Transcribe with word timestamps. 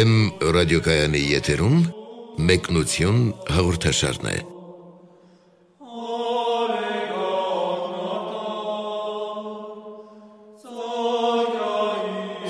Վեմ 0.00 0.12
ռադիոկայանի 0.56 1.20
եթերում 1.28 1.80
մեկնություն 2.48 3.16
հաղորդաշարն 3.52 4.28
է։ 4.30 4.36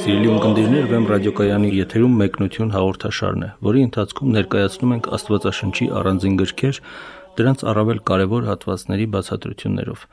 Սիրելի 0.04 0.30
ունկնդիրներ, 0.34 0.86
Վեմ 0.92 1.08
ռադիոկայանի 1.10 1.72
եթերում 1.80 2.14
մեկնություն 2.22 2.70
հաղորդաշարն 2.76 3.42
է, 3.42 3.50
որի 3.66 3.82
ընթացքում 3.88 4.36
ներկայացնում 4.36 4.94
ենք 5.00 5.10
Աստվածաշնչի 5.18 5.90
առանձին 6.02 6.38
գրքեր, 6.44 6.80
դրանց 7.40 7.66
առավել 7.72 8.04
կարևոր 8.12 8.46
հատվածների 8.52 9.10
բացատրություններով։ 9.16 10.06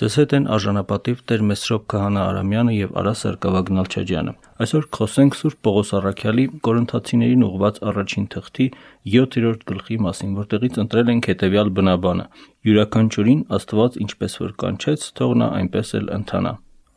Ձեզ 0.00 0.14
հետ 0.16 0.30
են 0.32 0.44
արժանապատիվ 0.48 1.18
Տեր 1.28 1.42
Մեսրոպ 1.44 1.82
Քահանա 1.92 2.20
Արամյանը 2.24 2.72
եւ 2.72 2.94
Արա 3.00 3.10
Սարգսակյան 3.20 3.76
Նալչաջյանը։ 3.76 4.32
Այսօր 4.64 4.86
խոսենք 4.96 5.36
Սուրբ 5.36 5.58
Պողոս 5.66 5.90
Առաքյալի 5.98 6.46
Կորինթացիներին 6.64 7.44
ուղված 7.50 7.80
առաջին 7.90 8.28
թղթի 8.32 8.68
7-րդ 9.16 9.66
գլխի 9.68 9.98
մասին, 10.06 10.32
որտեղից 10.40 10.80
ընտրել 10.80 11.12
ենք 11.12 11.28
հետեւյալ 11.34 11.72
բնաբանը. 11.76 12.26
Յուրաքանչյուրին 12.70 13.42
Աստված 13.60 14.00
ինչպես 14.08 14.40
որ 14.40 14.54
կանչեց, 14.64 15.08
թող 15.20 15.36
նա 15.44 15.48
այնպես 15.60 15.92
էլ 16.00 16.12
ընթանա։ 16.16 16.54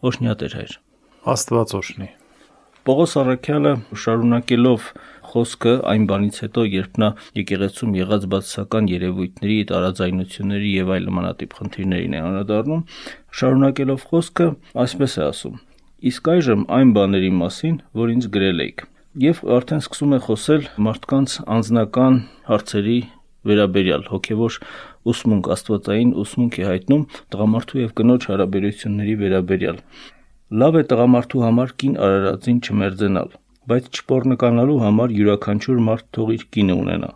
Օշնյա 0.07 0.37
Տեր 0.39 0.55
հայր։ 0.63 0.77
Աստված 1.33 1.75
օշնի։ 1.83 2.09
Պողոս 2.87 3.11
Առաքյալը 3.19 3.75
շարունակելով 3.99 4.87
խոսքը 5.33 5.73
այն 5.91 6.07
բանից 6.09 6.39
հետո, 6.43 6.65
երբ 6.73 6.99
նա 7.03 7.09
եկեղեցում 7.39 7.97
եղած 7.99 8.27
բացասական 8.33 8.89
երևույթների, 8.93 9.57
տարաձայնությունների 9.73 10.71
եւ 10.77 10.93
այլ 10.95 11.07
նմանատիպ 11.09 11.57
խնդիրներին 11.59 12.13
է 12.13 12.23
անդրադառնում, 12.23 12.85
շարունակելով 13.41 14.07
խոսքը, 14.13 14.47
այսպես 14.85 15.17
է 15.17 15.23
ասում. 15.27 15.59
Իսկ 16.13 16.31
այժմ 16.33 16.63
այն 16.77 16.89
բաների 16.97 17.31
մասին, 17.43 17.75
որ 18.03 18.13
ինձ 18.13 18.25
գրել 18.33 18.63
եք։ 18.63 18.87
Եվ 19.23 19.43
արդեն 19.55 19.83
սկսում 19.83 20.13
է 20.13 20.19
խոսել 20.25 20.63
մարդկանց 20.87 21.33
անձնական 21.53 22.15
հարցերի 22.49 22.97
վերաբերյալ 23.47 24.03
հոգևոր 24.09 24.57
ուսմունք, 25.13 25.49
աստվածային 25.55 26.11
ուսմունք 26.23 26.57
է 26.59 26.67
հայտնում 26.69 27.05
տղամարդու 27.35 27.81
եւ 27.83 27.93
կնոջ 27.99 28.27
հարաբերությունների 28.31 29.15
վերաբերյալ։ 29.23 29.79
Լավ 30.63 30.79
է 30.79 30.83
տղամարդու 30.93 31.43
համար 31.43 31.73
կին 31.83 31.95
արարածին 32.07 32.59
չմերձենալ, 32.63 33.29
բայց 33.71 33.85
չփորնկանալու 33.93 34.79
համար 34.83 35.13
յուրաքանչյուր 35.17 35.83
մարդ 35.87 36.09
թող 36.15 36.33
իր 36.33 36.43
կինը 36.55 36.75
ունենա, 36.83 37.11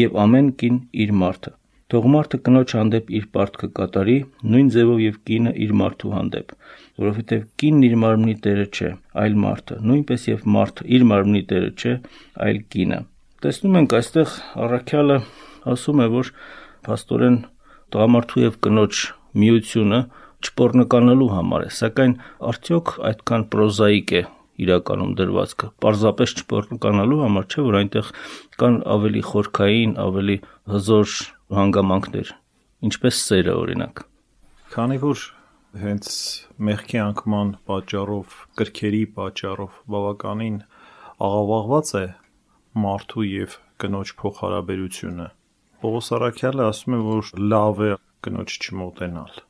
եւ 0.00 0.18
ամեն 0.24 0.48
կին 0.60 0.80
իր 1.04 1.14
մարդը։ 1.20 1.52
Թող 1.94 2.06
մարդը 2.10 2.38
կնոջ 2.46 2.72
հանդեպ 2.74 3.10
իր 3.14 3.26
պարտքը 3.36 3.68
կատարի, 3.78 4.16
նույն 4.50 4.70
ձևով 4.74 5.00
եւ 5.04 5.18
կինը 5.28 5.52
իր 5.64 5.74
մարդու 5.80 6.12
հանդեպ, 6.14 6.54
որովհետեւ 7.04 7.42
կինն 7.62 7.86
իր 7.88 7.96
մարմնի 8.04 8.36
տերը 8.46 8.66
չէ, 8.74 8.90
այլ 9.24 9.36
մարդը, 9.44 9.78
նույնպես 9.90 10.26
եւ 10.30 10.46
մարդը 10.56 10.86
իր 10.96 11.06
մարմնի 11.12 11.42
տերը 11.52 11.70
չէ, 11.74 11.94
այլ 12.48 12.60
կինը։ 12.74 13.00
Տեսնում 13.44 13.78
ենք 13.84 13.96
այստեղ 14.00 14.36
առաքյալը 14.64 15.18
ասում 15.74 16.02
է, 16.04 16.08
որ 16.14 16.30
աստորեն 16.94 17.36
տղամարդու 17.94 18.44
եւ 18.44 18.56
կնոջ 18.64 19.02
միությունը 19.44 20.00
չփորնկանալու 20.44 21.34
համար 21.34 21.68
է, 21.68 21.74
սակայն 21.78 22.16
արդյոք 22.50 22.96
այդքան 23.10 23.46
պրոզաիկ 23.54 24.16
է 24.18 24.24
իրականում 24.62 25.12
դրվածքը։ 25.18 25.68
Պարզապես 25.84 26.34
չփորնկանալու 26.40 27.20
համար 27.24 27.46
չէ, 27.50 27.64
որ 27.68 27.78
այնտեղ 27.80 28.10
կան 28.62 28.76
ավելի 28.94 29.22
խորքային, 29.30 29.94
ավելի 30.04 30.36
հզոր 30.74 31.14
հանգամանքներ, 31.58 32.34
ինչպես 32.88 33.22
սերը 33.28 33.56
օրինակ։ 33.64 34.04
Քանի 34.74 34.98
որ 35.04 35.24
հենց 35.84 36.10
մեղքի 36.68 37.00
անկման 37.04 37.50
պատճառով, 37.68 38.36
կրքերի 38.60 39.02
պատճառով 39.18 39.80
բավականին 39.94 40.60
աղավաղված 41.28 41.90
է 41.98 42.04
մարդու 42.84 43.26
եւ 43.30 43.58
կնոջ 43.82 44.14
փոխհարաբերությունը։ 44.22 45.28
Պողոս 45.84 46.12
Արաքյալը 46.18 46.64
ասում 46.70 46.94
է, 46.94 47.02
որ 47.10 47.34
լավ 47.54 47.82
է 47.84 47.90
կնոջ 48.24 48.56
չմոտենալ 48.62 49.42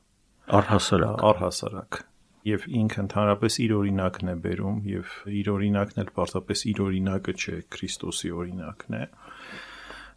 Առհասարակ, 0.59 1.23
առհասարակ 1.29 2.01
եւ 2.45 2.65
ինքը 2.81 2.99
ընդհանրապես 3.05 3.57
իր 3.65 3.71
օրինակն 3.75 4.31
է 4.31 4.35
բերում 4.45 4.81
եւ 4.91 5.13
իր 5.39 5.47
օրինակն 5.55 6.01
էլ 6.03 6.09
պարզապես 6.17 6.65
իր 6.71 6.81
օրինակը 6.85 7.33
չէ, 7.35 7.55
Քրիստոսի 7.75 8.33
օրինակն 8.41 8.97
է 8.99 9.05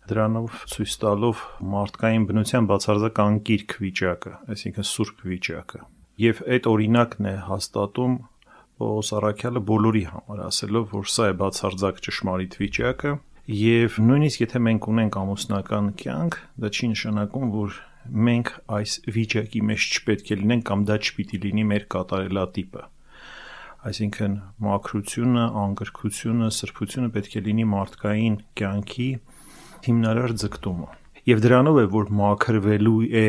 դրանով 0.08 0.58
ցույց 0.72 0.92
տալով 1.02 1.40
մարդկային 1.72 2.26
բնության 2.28 2.68
բացարձակ 2.68 3.18
անկիրք 3.24 3.74
վիճակը, 3.84 4.32
այսինքն 4.54 4.86
սուրբ 4.88 5.24
վիճակը։ 5.28 5.80
Եվ 6.18 6.40
այդ 6.54 6.68
օրինակն 6.72 7.28
է 7.28 7.34
հաստատում 7.48 8.14
Պողոս 8.78 9.08
Արաքյալը 9.18 9.60
բոլորի 9.68 10.04
համար, 10.08 10.40
ասելով, 10.48 10.84
որ 10.94 11.08
սա 11.10 11.28
է 11.28 11.34
բացարձակ 11.42 12.00
ճշմարիտ 12.06 12.56
վիճակը, 12.62 13.12
եւ 13.58 13.98
նույնիսկ 14.08 14.42
եթե 14.44 14.60
մենք 14.68 14.88
ունենք 14.92 15.18
ամուսնական 15.18 15.86
կյանք, 15.98 16.38
դա 16.62 16.70
չի 16.78 16.90
նշանակում, 16.94 17.48
որ 17.58 17.78
մենք 18.28 18.52
այս 18.78 19.00
վիճակի 19.18 19.64
մեջ 19.72 19.88
չպետք 19.98 20.30
է 20.34 20.38
լինենք 20.42 20.68
կամ 20.70 20.86
դա 20.88 20.96
չպիտի 21.08 21.42
լինի 21.48 21.66
մեր 21.72 21.84
կատարելատիպը 21.94 22.84
այսինքն 23.88 24.32
մաքրությունը, 24.64 25.42
անկրկությունը, 25.62 26.48
սրբությունը 26.56 27.10
պետք 27.14 27.36
է 27.38 27.42
լինի 27.46 27.66
մարդկային 27.72 28.38
կյանքի 28.58 29.06
հիմնարար 29.86 30.34
ձգտումը։ 30.42 30.88
Եվ 31.28 31.42
դրանով 31.44 31.78
է, 31.78 31.84
որ 31.94 32.10
մաքրվելու 32.18 32.98
է 33.22 33.28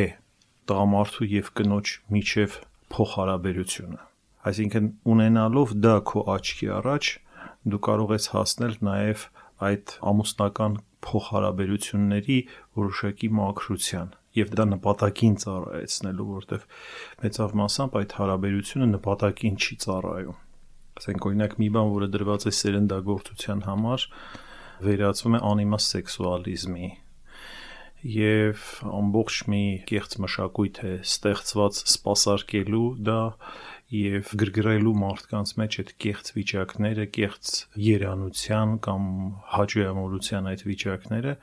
տղամարդու 0.72 1.30
եւ 1.34 1.52
կնոջ 1.60 1.94
միջև 2.16 2.58
փոխհարաբերությունը։ 2.96 4.02
Այսինքն 4.50 4.92
ունենալով 5.14 5.74
դա 5.86 5.96
քո 6.10 6.26
աչքի 6.34 6.70
առաջ 6.80 7.12
դու 7.70 7.82
կարող 7.90 8.14
ես 8.16 8.30
հասնել 8.34 8.78
նաև 8.90 9.26
այդ 9.70 9.96
ամուսնական 10.12 10.80
փոխհարաբերությունների 11.06 12.40
որոշակի 12.80 13.30
մաքրության 13.40 14.16
եւ 14.38 14.54
դա 14.60 14.66
նպատակին 14.76 15.36
ծառայեցնելու, 15.44 16.28
որտեվ 16.36 16.68
մեծավ 17.24 17.58
մասամբ 17.64 17.98
այդ 18.00 18.16
հարաբերությունը 18.20 18.88
նպատակին 18.94 19.60
չի 19.60 19.78
ծառայում։ 19.86 20.40
Ասենք 21.00 21.28
օրինակ 21.30 21.54
մի 21.64 21.70
բան, 21.76 21.92
որը 21.96 22.08
դրված 22.14 22.46
է 22.50 22.54
սերնդագործության 22.60 23.62
համար, 23.70 24.08
վերածվում 24.90 25.38
է 25.40 25.44
անիմաստ 25.50 25.96
սեքսուալիզմի 25.96 26.90
եւ 28.00 28.62
ամբողջ 28.88 29.38
մի 29.52 29.64
կեղծ 29.90 30.14
մշակույթ 30.24 30.78
է 30.88 30.92
ստեղծված 31.04 31.80
սпасարկելու 31.92 32.86
դա 33.10 33.20
եւ 33.92 34.32
գրգռելու 34.40 34.94
մարդկանց 35.02 35.52
մեջ 35.60 35.78
այդ 35.82 35.92
կեղծ 36.06 36.32
վիճակները, 36.38 37.08
կեղծ 37.18 37.52
երանության 37.90 38.78
կամ 38.86 39.10
հաջողամոլության 39.56 40.50
այդ 40.54 40.64
վիճակները 40.70 41.36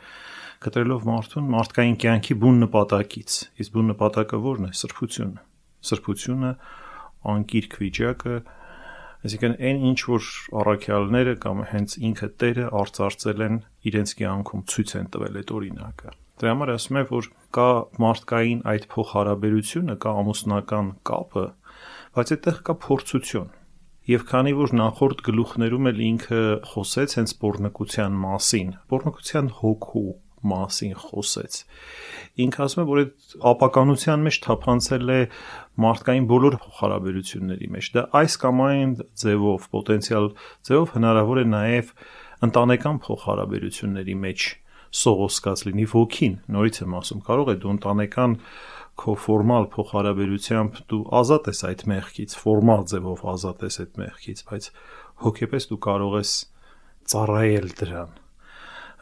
կտրելով 0.65 1.07
մարդուն 1.07 1.49
մարդկային 1.53 1.97
կյանքի 2.03 2.37
բուն 2.43 2.61
նպատակից։ 2.65 3.39
Իսկ 3.63 3.75
բուն 3.77 3.91
նպատակը 3.93 4.39
ո՞րն 4.41 4.69
է։ 4.69 4.71
Սրբությունը։ 4.81 5.43
Սրբությունը 5.87 6.53
անկիրք 7.33 7.77
վիճակը, 7.83 8.37
այսինքն 9.27 9.57
այն 9.69 9.83
ինչ 9.91 9.99
որ 10.11 10.29
առաքյալները 10.63 11.35
կամ 11.43 11.63
հենց 11.73 11.97
ինքը 12.09 12.29
Տերը 12.43 12.67
արծարծել 12.81 13.45
են 13.47 13.59
իրենց 13.91 14.15
կյանքում 14.21 14.65
ցույց 14.73 14.95
են 15.01 15.11
տվել 15.17 15.39
այդ 15.41 15.53
օրինակը։ 15.57 16.15
Դրա 16.37 16.53
համար 16.53 16.73
ասում 16.77 16.97
է, 17.01 17.03
որ 17.11 17.29
կա 17.57 17.69
մարդկային 18.03 18.59
այդ 18.73 18.85
փոխհարաբերությունը, 18.93 19.95
կա 20.05 20.11
ամուսնական 20.21 20.91
կապը, 21.11 21.45
բայց 22.17 22.33
այդտեղ 22.37 22.59
կա 22.67 22.75
փորձություն։ 22.87 23.55
Եվ 24.07 24.27
քանի 24.31 24.53
որ 24.55 24.75
նախորդ 24.79 25.23
գլուխներում 25.27 25.89
էլ 25.91 26.03
ինքը 26.07 26.43
խոսեց 26.73 27.17
հենց 27.19 27.33
pornokության 27.43 28.21
մասին, 28.27 28.69
pornokության 28.93 29.49
հոգու 29.63 30.05
մասին 30.51 30.95
խոսեց։ 31.03 31.59
Ինքը 32.37 32.63
ասում 32.67 32.83
է, 32.83 32.87
որ 32.91 33.01
այդ 33.01 33.35
ապականության 33.51 34.25
մեջ 34.27 34.39
թափանցել 34.45 35.13
է 35.15 35.21
մարդկային 35.87 36.27
բոլոր 36.33 36.57
հարաբերությունների 36.81 37.69
մեջ։ 37.77 37.89
Դա 37.97 38.03
այս 38.21 38.37
կամ 38.43 38.63
այն 38.67 38.93
ձևով, 39.23 39.69
պոտենցիալ 39.73 40.29
ձևով 40.69 40.95
հնարավոր 40.97 41.41
է 41.41 41.47
նաև 41.53 41.93
ընտանեկան 42.47 43.01
փոխհարաբերությունների 43.07 44.17
մեջ 44.27 44.47
սողոսկած 44.97 45.63
լինի 45.67 45.87
ոգին։ 45.93 46.37
Նորից 46.57 46.81
եմ 46.85 46.99
ասում, 47.01 47.23
կարող 47.27 47.53
է 47.53 47.57
դու 47.63 47.73
ընտանեկան 47.77 48.37
քո 48.97 49.15
ֆորմալ 49.27 49.67
փոխհարաբերությամբ 49.73 50.79
դու 50.93 51.01
ազատ 51.21 51.51
ես 51.53 51.65
այդ 51.71 51.83
մեղքից, 51.93 52.37
ֆորմալ 52.45 52.87
ձևով 52.93 53.25
ազատ 53.33 53.67
ես 53.67 53.81
այդ 53.85 53.99
մեղքից, 54.03 54.45
բայց 54.53 54.71
հոգեպես 55.27 55.69
դու 55.73 55.83
կարող 55.89 56.21
ես 56.21 56.37
ծառայել 57.13 57.75
դրան 57.81 58.23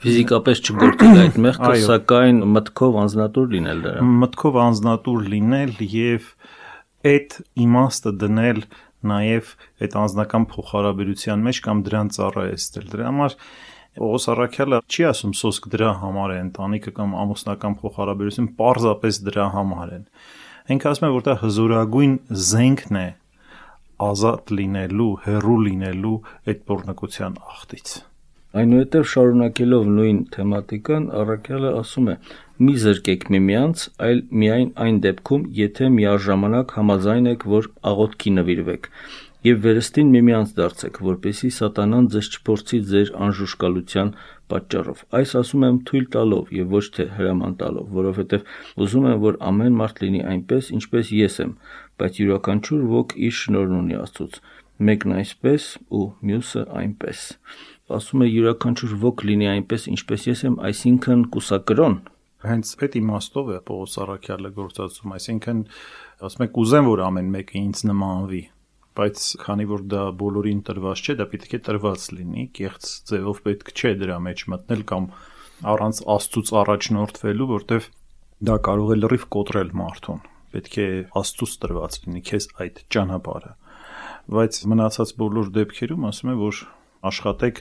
ֆիզիկապես 0.04 0.62
չգործել 0.64 1.20
այդ 1.24 1.36
մեղքը, 1.44 1.74
սակայն 1.84 2.40
մտքով 2.54 2.98
անznատուր 3.04 3.52
լինել 3.54 3.84
դրա։ 3.84 4.06
Մտքով 4.24 4.58
անznատուր 4.64 5.28
լինել 5.34 5.76
եւ 5.94 6.32
այդ 7.10 7.38
իմաստը 7.64 8.12
դնել 8.24 8.60
նաև 9.04 9.52
այդ 9.84 9.96
անznական 10.00 10.46
փոխհարաբերության 10.54 11.44
մեջ 11.48 11.60
կամ 11.64 11.82
դրան 11.88 12.12
ծառայեցնել։ 12.16 12.86
Դրա 12.94 13.08
համար 13.10 13.36
Պողոս 13.94 14.24
Արաքյալը 14.32 14.78
չի 14.90 15.04
ասում 15.06 15.32
սոսկ 15.38 15.68
դրա 15.70 15.90
համար 16.00 16.32
է 16.34 16.38
ընտանիքը 16.44 16.92
կամ 16.96 17.12
ամուսնական 17.24 17.76
փոխհարաբերություն, 17.78 18.48
պարզապես 18.58 19.20
դրա 19.28 19.44
համար 19.54 19.92
են։ 19.98 20.08
Ինքը 20.74 20.88
ասում 20.90 21.06
է, 21.06 21.10
որ 21.14 21.26
դա 21.28 21.36
հզորագույն 21.44 22.16
զենքն 22.48 22.98
է 22.98 23.06
ազատ 24.08 24.52
լինելու, 24.58 25.12
հերու 25.28 25.60
լինելու 25.68 26.16
այդ 26.50 26.66
բորնակության 26.72 27.38
ախտից։ 27.54 27.94
Այնուհետև 28.54 29.06
շարունակելով 29.10 29.86
նույն 29.90 30.18
թեմատիկան, 30.34 31.06
առաքյալը 31.20 31.70
ասում 31.80 32.10
է. 32.12 32.14
«Մի 32.62 32.74
զրկեք 32.84 33.24
միմյանց, 33.34 33.80
այլ 34.06 34.20
միայն 34.42 34.68
այն 34.84 35.00
դեպքում, 35.06 35.46
եթե 35.58 35.88
միաժամանակ 35.94 36.74
համաձայն 36.78 37.26
եք, 37.32 37.46
որ 37.54 37.66
աղոթքի 37.90 38.32
նվիրվեք, 38.36 38.88
եւ 39.48 39.58
վերստին 39.64 40.14
միմյանց 40.14 40.54
դարձեք, 40.60 41.02
որպեսզի 41.08 41.50
սատանան 41.58 42.08
ձեզ 42.14 42.30
չփորձի 42.30 42.80
ձեր 42.94 43.10
անժուշկալության 43.26 44.14
պատճառով։ 44.54 45.02
Այս 45.18 45.34
ասում 45.42 45.66
եմ 45.68 45.82
թույլ 45.90 46.06
տալով 46.14 46.54
եւ 46.54 46.72
ոչ 46.78 46.84
թե 46.94 47.10
հրաման 47.18 47.58
տալով, 47.60 47.92
որովհետեւ 47.98 48.48
ուզում 48.86 49.08
եմ, 49.10 49.20
որ 49.26 49.38
ամեն 49.50 49.78
մարդ 49.82 50.02
լինի 50.04 50.22
այնպես, 50.30 50.70
ինչպես 50.78 51.14
ես 51.18 51.40
եմ, 51.44 51.54
բայց 51.98 52.22
յուրաքանչյուր 52.22 52.90
ոք 52.94 53.16
իր 53.28 53.38
շնորհն 53.42 53.78
ունի 53.82 53.98
Աստծուց, 54.04 54.40
մեկն 54.84 55.16
այսպես 55.18 55.70
ու 55.94 56.06
մյուսը 56.30 56.68
այնպես»։ 56.84 57.28
Ասում 57.92 58.22
է 58.24 58.26
յուրաքանչյուր 58.30 58.92
ոք 59.02 59.22
լինի 59.28 59.48
այնպես, 59.50 59.82
ինչպես 59.92 60.22
ես 60.30 60.42
եմ, 60.48 60.54
այսինքն 60.64 61.24
կուսակրոն 61.34 61.96
հենց 62.44 62.70
այդ 62.84 62.94
իմաստով 63.00 63.50
է 63.54 63.58
Պողոս 63.68 63.96
Արաքյալը 64.04 64.50
գործածում, 64.56 65.12
այսինքն 65.16 65.60
ասում 66.28 66.44
է 66.44 66.48
կուզեմ 66.56 66.88
որ 66.88 67.02
ամեն 67.04 67.28
մեկը 67.34 67.56
ինձ 67.60 67.82
նմանվի, 67.90 68.40
բայց 69.00 69.24
քանի 69.44 69.66
որ 69.70 69.84
դա 69.92 70.02
բոլորին 70.20 70.62
տրված 70.68 71.02
չէ, 71.04 71.16
դա 71.20 71.26
պետք 71.34 71.56
է 71.56 71.60
տրված 71.68 72.06
լինի, 72.14 72.44
կեղծ 72.58 72.88
ձևով 73.10 73.42
պետք 73.48 73.72
չէ 73.74 73.92
դրա 74.04 74.18
մեջ 74.28 74.44
մտնել 74.54 74.84
կամ 74.92 75.08
առանց 75.74 76.00
Աստծուց 76.14 76.54
առաջնորդվելու, 76.64 77.50
որտեվ 77.52 77.90
դա 78.48 78.56
կարող 78.68 78.94
է 78.94 78.96
լրիվ 79.00 79.26
կոտրել 79.34 79.74
մարդուն։ 79.84 80.24
Պետք 80.54 80.78
է 80.84 80.88
Աստծուց 81.20 81.58
տրված 81.64 82.00
լինի 82.04 82.24
քեզ 82.28 82.48
այդ 82.64 82.80
ճանապարհը։ 82.94 83.52
Բայց 84.34 84.58
մնացած 84.72 85.14
բոլոր 85.20 85.52
դեպքերում 85.54 86.08
ասում 86.10 86.32
է, 86.32 86.36
որ 86.44 86.60
աշխատեք 87.10 87.60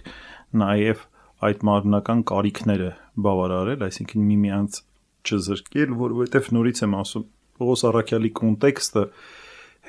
նաև 0.64 1.04
այդ 1.44 1.66
մարմնական 1.70 2.24
կարիքները 2.32 2.90
բավարարել, 3.26 3.86
այսինքն 3.88 4.28
միմյանց 4.30 4.80
չզրկել, 5.24 5.98
որովհետև 6.04 6.50
նորից 6.58 6.84
եմ 6.84 6.96
ասում, 7.04 7.26
Պողոս 7.54 7.84
Արաքյալի 7.90 8.32
կոնտեքստը 8.40 9.04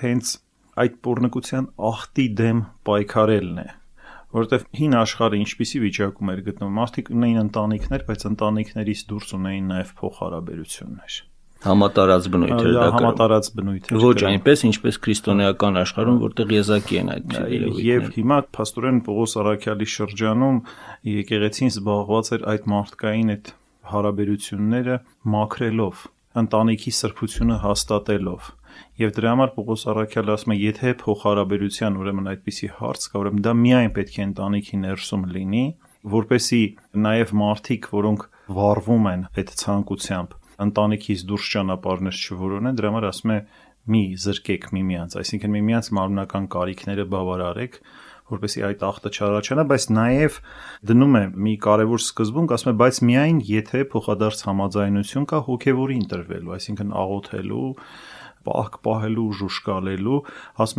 հենց 0.04 0.34
այդ 0.84 0.98
pornokության 1.06 1.70
ախտի 1.90 2.26
դեմ 2.40 2.60
պայքարելն 2.88 3.60
է 3.62 3.66
որովհետև 4.34 4.64
հին 4.78 4.96
աշխարհը 4.98 5.38
ինչպիսի 5.44 5.80
վիճակում 5.84 6.32
էր 6.32 6.40
գտնվում 6.48 6.78
մարդիկ 6.80 7.10
ունեին 7.14 7.42
ընտանիքներ 7.44 8.04
բայց 8.08 8.26
ընտանիքներից 8.30 9.04
դուրս 9.12 9.34
ունեին 9.38 9.68
նաև 9.70 9.92
փոխհարաբերություններ 10.00 11.18
համատարած 11.64 12.28
բնույթ 12.34 12.64
էր 12.64 12.72
դա 12.76 12.86
համատարած 12.94 13.50
բնույթ 13.58 13.90
էր 13.90 14.04
ոչ 14.04 14.18
այնպես 14.30 14.64
ինչպես 14.68 14.98
քրիստոնեական 15.04 15.80
աշխարհում 15.82 16.18
որտեղ 16.24 16.54
եզակի 16.54 16.98
են 17.02 17.12
այդ 17.14 17.36
եւ 17.84 18.08
հիմա 18.16 18.38
փաստորեն 18.58 18.98
Պողոս 19.08 19.36
Արաքյալի 19.44 19.88
շրջանում 19.94 20.58
եկեղեցին 21.14 21.72
զբաղված 21.74 22.32
էր 22.38 22.44
այդ 22.54 22.68
մարդկային 22.74 23.32
այդ 23.34 23.54
հարաբերությունները 23.94 24.98
մաքրելով 25.34 26.04
ընտանիքի 26.44 26.92
սրբությունը 26.98 27.56
հաստատելով 27.64 28.52
Եվ 28.98 29.10
դրա 29.14 29.32
համար 29.32 29.50
Պողոս 29.54 29.82
Առաքյալը 29.90 30.32
ասում 30.34 30.52
է, 30.54 30.56
եթե 30.60 30.92
փոխհարաբերության 31.02 31.98
ուրեմն 32.00 32.30
այդպիսի 32.32 32.68
հարց 32.78 33.06
կա, 33.10 33.20
ուրեմն 33.22 33.44
դա 33.46 33.52
միայն 33.60 33.92
պետք 33.98 34.16
է 34.18 34.24
ընտանիքի 34.24 34.80
ներսում 34.84 35.26
լինի, 35.34 35.64
որպեսի 36.14 36.62
նաև 37.06 37.34
մարդիկ, 37.40 37.88
որոնք 37.94 38.26
վառվում 38.58 39.08
են 39.14 39.22
այդ 39.34 39.52
ցանկությամբ, 39.62 40.34
ընտանիքից 40.64 41.24
դուրս 41.30 41.50
ճանապարհներ 41.54 42.18
չորոնեն, 42.24 42.78
դրա 42.78 42.90
համար 42.94 43.06
ասում 43.10 43.34
է 43.34 43.38
մի 43.94 44.02
զրկեք 44.24 44.66
միմյանց, 44.74 45.16
այսինքն 45.20 45.54
միմյանց 45.54 45.88
մարմնական 45.98 46.46
կարիքները 46.54 47.04
բավարարեք, 47.14 47.78
որպեսի 48.32 48.62
այդ 48.64 48.84
ախտը 48.88 49.10
չառաջանա, 49.12 49.64
բայց 49.68 49.84
նաև 49.92 50.38
դնում 50.88 51.18
է 51.18 51.24
մի 51.44 51.54
կարևոր 51.64 52.00
սկզբունք, 52.04 52.54
ասում 52.56 52.70
է, 52.72 52.74
բայց 52.80 53.00
միայն 53.10 53.42
եթե 53.50 53.82
փոխադարձ 53.92 54.44
համաձայնություն 54.48 55.26
կա 55.28 55.40
հոգևորի 55.48 55.98
ընտրվելու, 56.04 56.54
այսինքն 56.56 56.94
աղոթելու, 57.04 57.68
պահք 58.48 58.78
պահելու, 58.86 59.26
ժուշկալելու, 59.40 60.18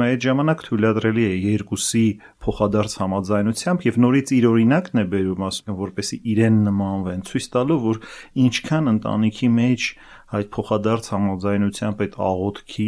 է 0.05 0.09
այդ 0.15 0.25
ժամանակ 0.25 0.65
թույլատրելի 0.65 1.25
է 1.25 1.35
երկուսի 1.45 2.05
փոխադարձ 2.45 2.97
համաձայնությամբ 3.01 3.85
եւ 3.89 4.01
նորից 4.05 4.33
իր 4.35 4.47
օրինակն 4.51 5.01
է 5.01 5.05
բերում, 5.15 5.45
ասում 5.49 5.79
որպեսի 5.85 6.19
իրեն 6.35 6.59
նմանվեն, 6.65 7.25
ցույց 7.29 7.47
տալով, 7.55 7.85
որ 7.85 8.01
ինչքան 8.45 8.91
ընտանիքի 8.95 9.49
մեջ 9.55 9.89
այդ 10.35 10.47
փոխադարձ 10.55 11.07
համաձայնությամբ 11.13 11.99
այդ 12.05 12.15
աղոթքի 12.25 12.87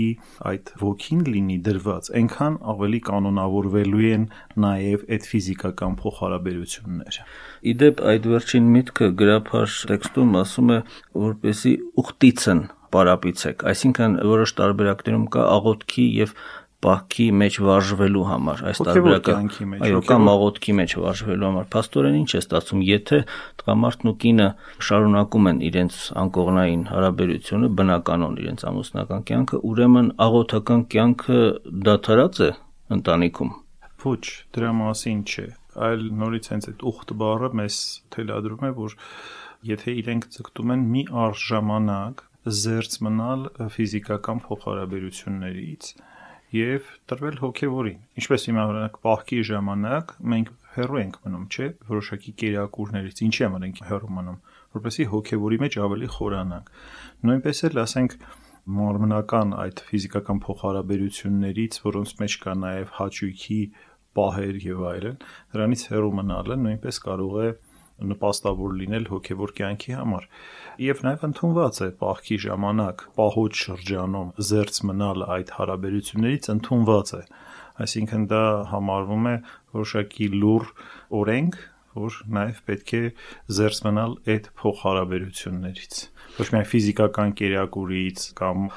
այդ 0.51 0.71
ոգին 0.81 1.19
լինի 1.27 1.57
դրված, 1.67 2.09
այնքան 2.19 2.55
ավելի 2.73 3.01
կանոնավորվելու 3.09 4.07
են 4.07 4.25
նաև 4.65 5.05
այդ 5.17 5.27
ֆիզիկական 5.31 5.97
փոխհարաբերությունները։ 6.01 7.27
Իդեպ 7.73 8.01
այդ 8.13 8.27
վերջին 8.33 8.71
միտքը 8.77 9.11
գրափար 9.21 9.77
տեքստում 9.91 10.39
ասում 10.41 10.73
է, 10.77 10.79
որպեսի 11.27 11.73
ուխտիցն 12.03 12.65
պարապիցեք, 12.95 13.67
այսինքն 13.71 14.17
որոշ 14.31 14.53
տարբերակներում 14.61 15.27
կա 15.33 15.43
աղոթքի 15.57 16.07
եւ 16.21 16.33
պահքի 16.85 17.25
մեջ 17.41 17.55
վարժվելու 17.65 18.23
համար 18.29 18.59
այս 18.69 18.79
տարբերակը 18.85 19.35
այո 19.87 20.01
կամ 20.07 20.27
աղոթքի 20.29 20.75
մեջ 20.77 20.93
վարժվելու 21.01 21.47
համար 21.47 21.77
աստորեն 21.79 22.17
ինչ 22.19 22.27
է 22.37 22.41
ստացվում 22.43 22.83
եթե 22.87 23.19
տղամարդն 23.61 24.11
ու 24.11 24.13
կինը 24.23 24.47
շարունակում 24.89 25.49
են 25.51 25.61
իրենց 25.69 25.97
անկողնային 26.21 26.83
հարաբերությունը 26.91 27.71
բնականon 27.81 28.37
իրենց 28.43 28.65
ամուսնական 28.71 29.25
կյանքը 29.31 29.61
ուրեմն 29.71 30.11
աղոթական 30.27 30.85
կյանքը 30.93 31.41
դադարած 31.89 32.41
է 32.45 32.51
ընտանիքում 32.97 33.51
ոչ 34.05 34.23
դրա 34.53 34.71
մասին 34.85 35.25
չէ 35.25 35.47
այլ 35.87 36.07
նորից 36.21 36.51
հենց 36.53 36.71
այդ 36.71 36.87
ուխտ 36.93 37.17
բառը 37.21 37.49
մեզ 37.57 37.81
թելադրում 38.13 38.69
է 38.69 38.71
որ 38.77 38.97
եթե 39.65 39.93
իրենք 40.03 40.29
ցկտում 40.37 40.73
են 40.77 40.87
մի 40.93 41.03
արժ 41.25 41.43
ժամանակ 41.51 42.23
զերծ 42.47 42.93
մնալ 43.03 43.41
ֆիզիկական 43.73 44.39
փոխհարաբերություններից 44.45 45.89
եւ 46.55 46.85
տրվել 47.11 47.39
հոգեվորին։ 47.41 47.97
Ինչպես 48.21 48.47
հիմա 48.47 48.65
օրինակ 48.71 48.97
պահքի 49.03 49.39
ժամանակ 49.49 50.13
մենք 50.33 50.51
հեռու 50.77 50.99
ենք 51.01 51.17
մնում, 51.25 51.45
չէ՞, 51.51 51.67
որոշակի 51.91 52.33
կերակուրներից, 52.41 53.21
ինչի 53.27 53.43
համար 53.47 53.65
ենք 53.67 53.81
հեռու 53.89 54.11
մնում, 54.17 54.37
որպեսզի 54.77 55.07
հոգեվորի 55.11 55.59
մեջ 55.63 55.77
ավելի 55.87 56.09
խորանանք։ 56.15 56.71
Նույնպես 57.27 57.61
էլ 57.67 57.81
ասենք 57.83 58.17
մարմնական 58.77 59.53
այդ 59.67 59.83
ֆիզիկական 59.87 60.41
փոխհարաբերություններից, 60.47 61.79
որոնց 61.87 62.15
մեջ 62.21 62.37
կա 62.47 62.55
նաև 62.63 62.95
հաճույքի 62.97 63.61
պահեր 64.17 64.59
եւ 64.67 64.83
այլն, 64.91 65.17
դրանից 65.53 65.83
հեռու 65.91 66.13
մնալը 66.19 66.57
նույնպես 66.63 66.99
կարող 67.07 67.35
է 67.43 67.49
նպաստավոր 68.11 68.75
լինել 68.81 69.07
հոգևոր 69.11 69.53
կյանքի 69.59 69.95
համար 69.97 70.27
եւ 70.87 71.01
նաեւ 71.07 71.23
ընդունված 71.27 71.79
է 71.85 71.87
պահքի 72.01 72.37
ժամանակ 72.47 73.05
պահոց 73.17 73.61
շրջանում 73.67 74.33
զերծ 74.49 74.81
մնալ 74.89 75.25
այդ 75.37 75.53
հարաբերություններից 75.57 76.51
ընդունված 76.57 77.13
է 77.17 77.23
այսինքն 77.87 78.27
դա 78.33 78.43
համարվում 78.73 79.31
է 79.31 79.35
որոշակի 79.77 80.29
լուր 80.37 80.69
օրենք 81.21 81.59
որ 81.97 82.17
նաև 82.37 82.61
պետք 82.69 82.93
է 82.97 83.03
զերծ 83.57 83.81
մնալ 83.87 84.15
այդ 84.33 84.49
փոխհարաբերություններից 84.61 86.01
ոչ 86.37 86.47
միայն 86.53 86.67
ֆիզիկական 86.73 87.33
կերակուրից 87.41 88.25
կամ 88.41 88.67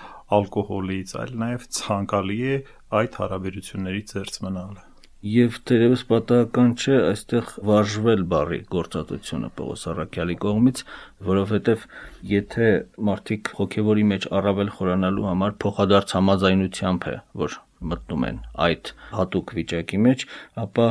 ալկոհոլից, 0.40 1.16
այլ 1.24 1.34
նաև 1.44 1.66
ցանկալի 1.80 2.38
է 2.54 2.60
այդ 3.00 3.18
հարաբերություններից 3.22 4.14
զերծ 4.16 4.40
մնալը 4.46 4.89
Եվ 5.20 5.56
դերևս 5.68 6.02
պատահական 6.08 6.70
չէ 6.80 6.94
այստեղ 7.10 7.48
վարժվել 7.68 8.22
բառի 8.30 8.58
գործածությունը 8.72 9.50
Պողոս 9.58 9.82
Արաքյալի 9.92 10.36
կողմից, 10.44 10.78
որովհետև 11.28 11.82
եթե 12.30 12.68
մարդիկ 13.08 13.50
հոգևորի 13.58 14.06
մեջ 14.14 14.26
առավել 14.40 14.70
խորանալու 14.78 15.26
համար 15.28 15.58
փոխադարձ 15.64 16.14
համաձայնությամբ 16.16 17.08
է, 17.10 17.16
որ 17.42 17.56
մտնում 17.90 18.24
են 18.30 18.38
այդ 18.64 18.92
հատուկ 19.18 19.52
վիճակի 19.60 20.00
մեջ, 20.08 20.24
ապա 20.64 20.86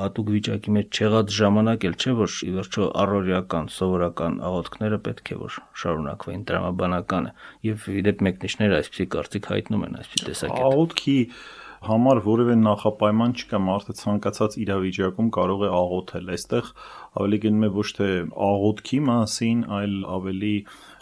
հատուկ 0.00 0.30
վիճակի 0.34 0.72
մեջ 0.74 0.98
չեղած 0.98 1.34
ժամանակ 1.34 1.84
էլ 1.88 1.98
չէ 2.00 2.14
որ 2.18 2.38
ի 2.44 2.48
վերջո 2.54 2.86
առօրյական 3.04 3.68
սովորական 3.74 4.38
աղոթքները 4.48 4.98
պետք 5.04 5.30
է 5.34 5.36
որ 5.44 5.58
շարունակվեն 5.82 6.46
դրամաբանականը 6.48 7.34
եւ 7.68 7.86
իդեպ 8.00 8.24
մեկնիշները 8.28 8.78
այսպեսի 8.80 9.06
կարծիք 9.14 9.50
հայտնում 9.54 9.86
են 9.88 10.00
այսպեսի 10.00 10.26
տեսակետ 10.30 10.66
աղոթքի 10.72 11.18
համար 11.88 12.20
որևէ 12.24 12.54
նախապայման 12.60 13.34
չկա, 13.40 13.60
մարդը 13.66 13.94
ցանկացած 14.00 14.56
իրավիճակում 14.64 15.28
կարող 15.36 15.64
է 15.66 15.70
աղոթել։ 15.78 16.32
Այստեղ 16.34 16.70
ավելի 17.20 17.40
գնում 17.44 17.66
է 17.68 17.70
ոչ 17.76 17.86
թե 17.98 18.08
աղոթքի 18.48 19.00
մասին, 19.10 19.62
այլ 19.78 19.94
ավելի 20.16 20.54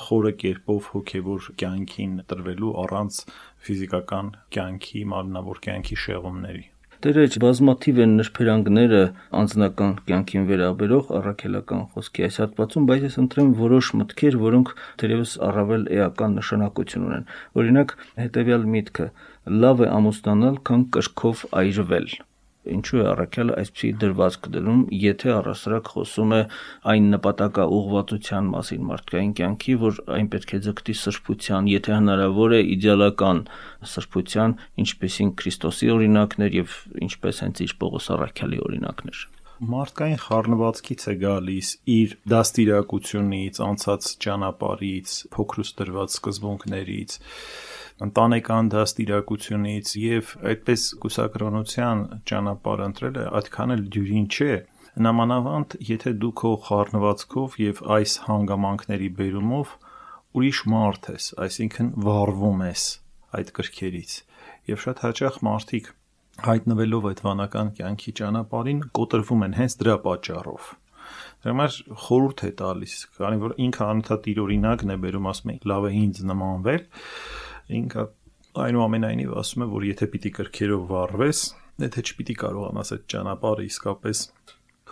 խորը 0.09 0.35
կերպով 0.43 0.91
հոգևոր 0.97 1.49
կյանքին 1.63 2.19
տրվելու 2.33 2.77
առանց 2.85 3.25
ֆիզիկական 3.63 4.37
կյանքի, 4.59 5.09
մարմնավոր 5.15 5.65
կյանքի 5.69 6.05
շեղումների։ 6.07 6.69
Տերեջ 7.03 7.37
բազմաթիվ 7.43 7.97
են 8.03 8.13
նրբերանգները 8.15 8.99
անձնական 9.35 9.95
կյանքին 10.07 10.45
վերաբերող 10.47 11.09
առաքելական 11.19 11.81
խոսքի 11.95 12.27
այս 12.29 12.37
հատվածում, 12.43 12.85
բայց 12.91 13.07
ես 13.09 13.17
ընտրեմ 13.23 13.49
որոշ 13.59 13.89
մտքեր, 13.99 14.37
որոնք 14.43 14.71
թերևս 15.03 15.33
առավել 15.49 15.89
էական 15.99 16.39
նշանակություն 16.39 17.09
ունեն։ 17.09 17.27
Օրինակ, 17.59 17.97
հետեւյալ 18.23 18.69
միտքը 18.77 19.09
լավ 19.51 19.81
է 19.83 19.89
ամուսնանալ, 19.91 20.59
քան 20.69 20.85
կրկով 20.95 21.41
այրվել։ 21.63 22.13
ինչու 22.73 22.99
է 23.03 23.07
առաքյալը 23.11 23.55
այսպիսի 23.59 23.89
դրվածք 24.03 24.45
դնում, 24.55 24.83
եթե 24.95 25.33
առասարակ 25.35 25.89
խոսում 25.95 26.35
է 26.37 26.39
այն 26.93 27.09
նպատակա 27.15 27.65
ուղղվածության 27.79 28.53
մասին 28.53 28.85
մարդկային 28.93 29.33
կյանքի, 29.41 29.75
որ 29.83 29.99
այն 30.19 30.31
պետք 30.37 30.55
է 30.55 30.63
ձգտի 30.69 30.97
սրբության, 31.03 31.73
եթե 31.75 31.97
հնարավոր 31.99 32.55
է 32.55 32.63
իդեալական 32.77 33.45
սրբության, 33.97 34.57
ինչպեսին 34.87 35.35
Քրիստոսի 35.43 35.93
օրինակներ 35.99 36.59
եւ 36.63 36.81
ինչպես 37.11 37.45
հենց 37.47 37.67
իր 37.67 37.79
Պողոս 37.83 38.11
առաքյալի 38.15 38.67
օրինակներ 38.71 39.27
մարդկային 39.63 40.19
խառնվածքից 40.19 41.03
է 41.07 41.13
գալիս 41.23 41.69
իր 41.95 42.15
դաստիարակությունից, 42.33 43.61
անցած 43.63 44.09
ճանապարհից, 44.25 45.13
փոքրուց 45.37 45.71
դրված 45.79 46.17
սկզբունքներից, 46.17 47.15
ընտանեկան 48.03 48.69
դաստիարակությունից 48.73 49.93
եւ 50.03 50.33
այդպես 50.53 50.85
կուսակրոնության 51.05 52.03
ճանապարհ 52.31 52.83
ընտրելը 52.87 53.25
այդքան 53.39 53.75
էլ 53.77 53.85
դյուրին 53.97 54.27
չէ 54.33 54.57
նամանավանդ 55.07 55.77
եթե 55.89 56.13
դու 56.23 56.33
քո 56.43 56.53
խառնվածքով 56.67 57.57
եւ 57.63 57.83
այս 57.97 58.17
հանգամանքների 58.27 59.09
բերումով 59.23 59.75
ուրիշ 60.41 60.61
մարդ 60.75 61.09
ես 61.13 61.31
այսինքն 61.47 61.91
վառվում 62.09 62.63
ես 62.67 62.85
այդ 63.39 63.55
կրքերից 63.59 64.19
եւ 64.73 64.85
շատ 64.87 65.03
հաճախ 65.07 65.41
մարդիկ 65.49 65.91
հայտնվելով 66.49 67.09
այդ 67.13 67.27
վանական 67.29 67.75
կյանքի 67.79 68.15
ճանապարհին 68.23 68.87
կոտրվում 68.99 69.47
են 69.49 69.59
հենց 69.63 69.79
դրա 69.83 69.97
պատճառով 70.07 70.71
Դրա 71.43 71.53
համար 71.53 71.77
խորհուրդ 72.03 72.43
է 72.47 72.51
տալիս, 72.59 72.93
քանի 73.19 73.39
որ 73.43 73.55
ինքը 73.65 73.83
անընդհատ 73.85 74.27
իր 74.33 74.41
օրինակն 74.43 74.93
է 74.95 74.97
բերում, 75.03 75.25
ասում 75.33 75.51
է 75.53 75.57
լավ 75.73 75.87
է 75.89 75.91
ինձ 75.99 76.21
նմանվել, 76.31 76.85
ինքը 77.79 78.07
այնուամենայնիվ 78.63 79.37
ասում 79.43 79.65
է, 79.65 79.69
որ 79.73 79.87
եթե 79.89 80.09
պիտի 80.13 80.33
կրքերով 80.39 80.83
վառվես, 80.93 81.43
եթե 81.83 82.03
չպիտի 82.03 82.35
կարողանաս 82.43 82.93
այդ 82.97 83.07
ճանապարհը 83.13 83.65
իսկապես 83.73 84.25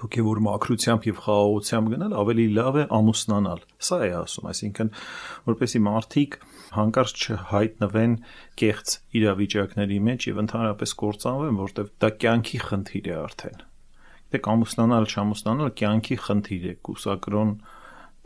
հոգևոր 0.00 0.38
մակրությամբ 0.46 1.06
եւ 1.10 1.18
խաղաղությամբ 1.26 1.90
գնալ, 1.92 2.12
ավելի 2.20 2.44
լավ 2.56 2.76
է 2.80 2.84
ամուսնանալ։ 2.96 3.64
Սա 3.84 3.98
է 4.06 4.10
ասում, 4.20 4.46
այսինքն 4.50 4.92
որպեսի 5.50 5.80
մարդիկ 5.86 6.36
հանկարծ 6.76 7.24
չհայտնվեն 7.26 8.14
կեղծ 8.62 8.94
իրավիճակների 9.20 9.98
մեջ 10.08 10.26
եւ 10.30 10.40
ընդհանրապես 10.44 10.94
կործանվեն, 11.04 11.60
որտեղ 11.60 11.90
դա 12.00 12.10
կյանքի 12.24 12.60
խնդիր 12.70 13.10
է 13.10 13.14
արդեն։ 13.20 13.60
Դե 14.30 14.40
ամուսնանալ, 14.54 15.06
չամուսնանալ 15.10 15.70
կյանքի 15.80 16.16
խնդիր 16.24 16.66
է, 16.70 16.74
կուսակրոն 16.86 17.54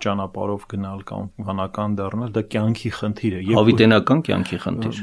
ճանապարհով 0.04 0.64
գնալ 0.72 1.02
կամ 1.08 1.28
վանական 1.46 1.94
դառնալ, 2.00 2.32
դա 2.34 2.42
կյանքի 2.54 2.90
խնդիր 2.98 3.36
է։ 3.38 3.42
Եվ 3.50 3.58
հավիտենական 3.60 4.22
կյանքի 4.28 4.58
խնդիր։ 4.64 5.00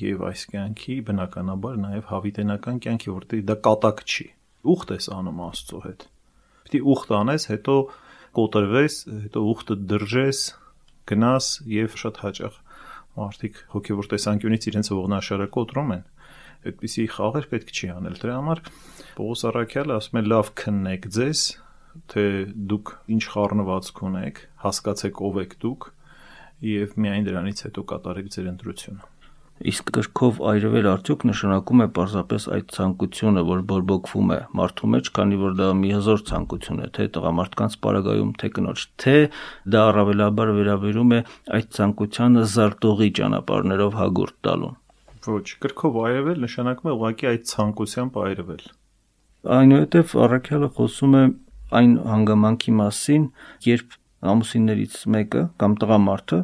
Եվ 0.00 0.24
այս 0.28 0.42
կյանքի 0.52 0.96
բնականաբար 1.08 1.78
նաև 1.80 2.10
հավիտենական 2.10 2.80
կյանքի, 2.84 3.10
որտեղ 3.16 3.42
դա 3.50 3.56
կատակ 3.66 4.02
չի։ 4.06 4.26
Ուխտ 4.70 4.94
ես 4.94 5.10
անում 5.16 5.40
Աստծո 5.50 5.80
հետ։ 5.86 6.06
Պիտի 6.60 6.80
ուխտ 6.94 7.14
անես, 7.20 7.46
հետո 7.50 7.76
կոտրվես, 8.40 8.96
հետո 9.24 9.44
ուխտը 9.50 9.76
դրժես, 9.90 10.40
գնաս 11.10 11.46
եւ 11.80 11.96
շատ 12.04 12.20
հաճախ 12.24 12.58
մարդիկ 13.20 13.56
հոգեվոր 13.74 14.08
տեսանկյունից 14.12 14.66
իրենց 14.70 14.90
ողնաշարը 14.94 15.48
կոտրում 15.56 15.94
են 15.96 16.04
այդպիսի 16.60 17.04
խաղեր 17.14 17.46
պետք 17.50 17.70
չի 17.72 17.88
անել։ 17.94 18.16
Դրա 18.20 18.34
համար 18.36 18.60
Պողոս 19.16 19.42
Արաքյալը 19.50 19.94
ասում 19.96 20.18
է 20.20 20.22
լավ 20.28 20.50
քննեք 20.60 21.06
ձեզ, 21.16 21.44
թե 22.12 22.26
դուք 22.72 22.92
ինչ 23.16 23.22
խառնվածք 23.34 24.02
ունեք, 24.10 24.42
հասկացեք 24.64 25.22
ով 25.30 25.40
եք 25.44 25.56
դուք 25.64 25.88
եւ 26.70 26.98
միայն 27.00 27.30
դրանից 27.30 27.64
հետո 27.66 27.88
կատարեք 27.94 28.28
ձեր 28.34 28.52
ընտրությունը։ 28.54 29.08
Իսկ 29.60 29.90
գրքով 29.92 30.38
այրվել 30.50 30.86
արդյոք 30.88 31.24
նշանակում 31.28 31.82
է 31.84 31.86
պարզապես 31.96 32.44
այդ 32.56 32.70
ցանկությունը, 32.76 33.42
որ 33.44 33.58
բորբոքվում 33.68 34.30
է 34.32 34.38
մարդու 34.56 34.88
մեջ, 34.94 35.10
քանի 35.18 35.40
որ 35.40 35.58
դա 35.58 35.66
մի 35.80 35.90
հզոր 35.96 36.22
ցանկություն 36.30 36.80
է, 36.80 36.88
թե 36.96 37.06
տղամարդկանց 37.16 37.76
պարագայում, 37.84 38.30
թե 38.40 38.50
կնոջ, 38.56 38.84
թե 39.04 39.16
դա 39.74 39.82
առավելաբար 39.90 40.52
վերաբերում 40.60 41.12
է 41.12 41.20
այդ 41.60 41.68
ցանկությանը 41.76 42.46
զարտողի 42.56 43.10
ճանապարհներով 43.20 44.00
հագուրտ 44.00 44.36
տալուն։ 44.48 44.80
Ոչ, 45.28 45.46
գրքով 45.60 46.00
այրվել 46.08 46.42
նշանակում 46.48 46.88
է 46.88 46.96
ուղղակի 46.96 47.30
այդ 47.30 47.46
ցանկությամբ 47.52 48.18
այրվել։ 48.24 48.64
Այնուհետև 49.60 50.16
առաքյալը 50.24 50.68
խոսում 50.80 51.20
է 51.20 51.24
այն 51.78 51.94
հանգամանքի 52.10 52.76
մասին, 52.80 53.24
երբ 53.68 53.96
ամուսիններից 54.30 54.98
մեկը 55.14 55.46
կամ 55.60 55.78
տղամարդը 55.80 56.38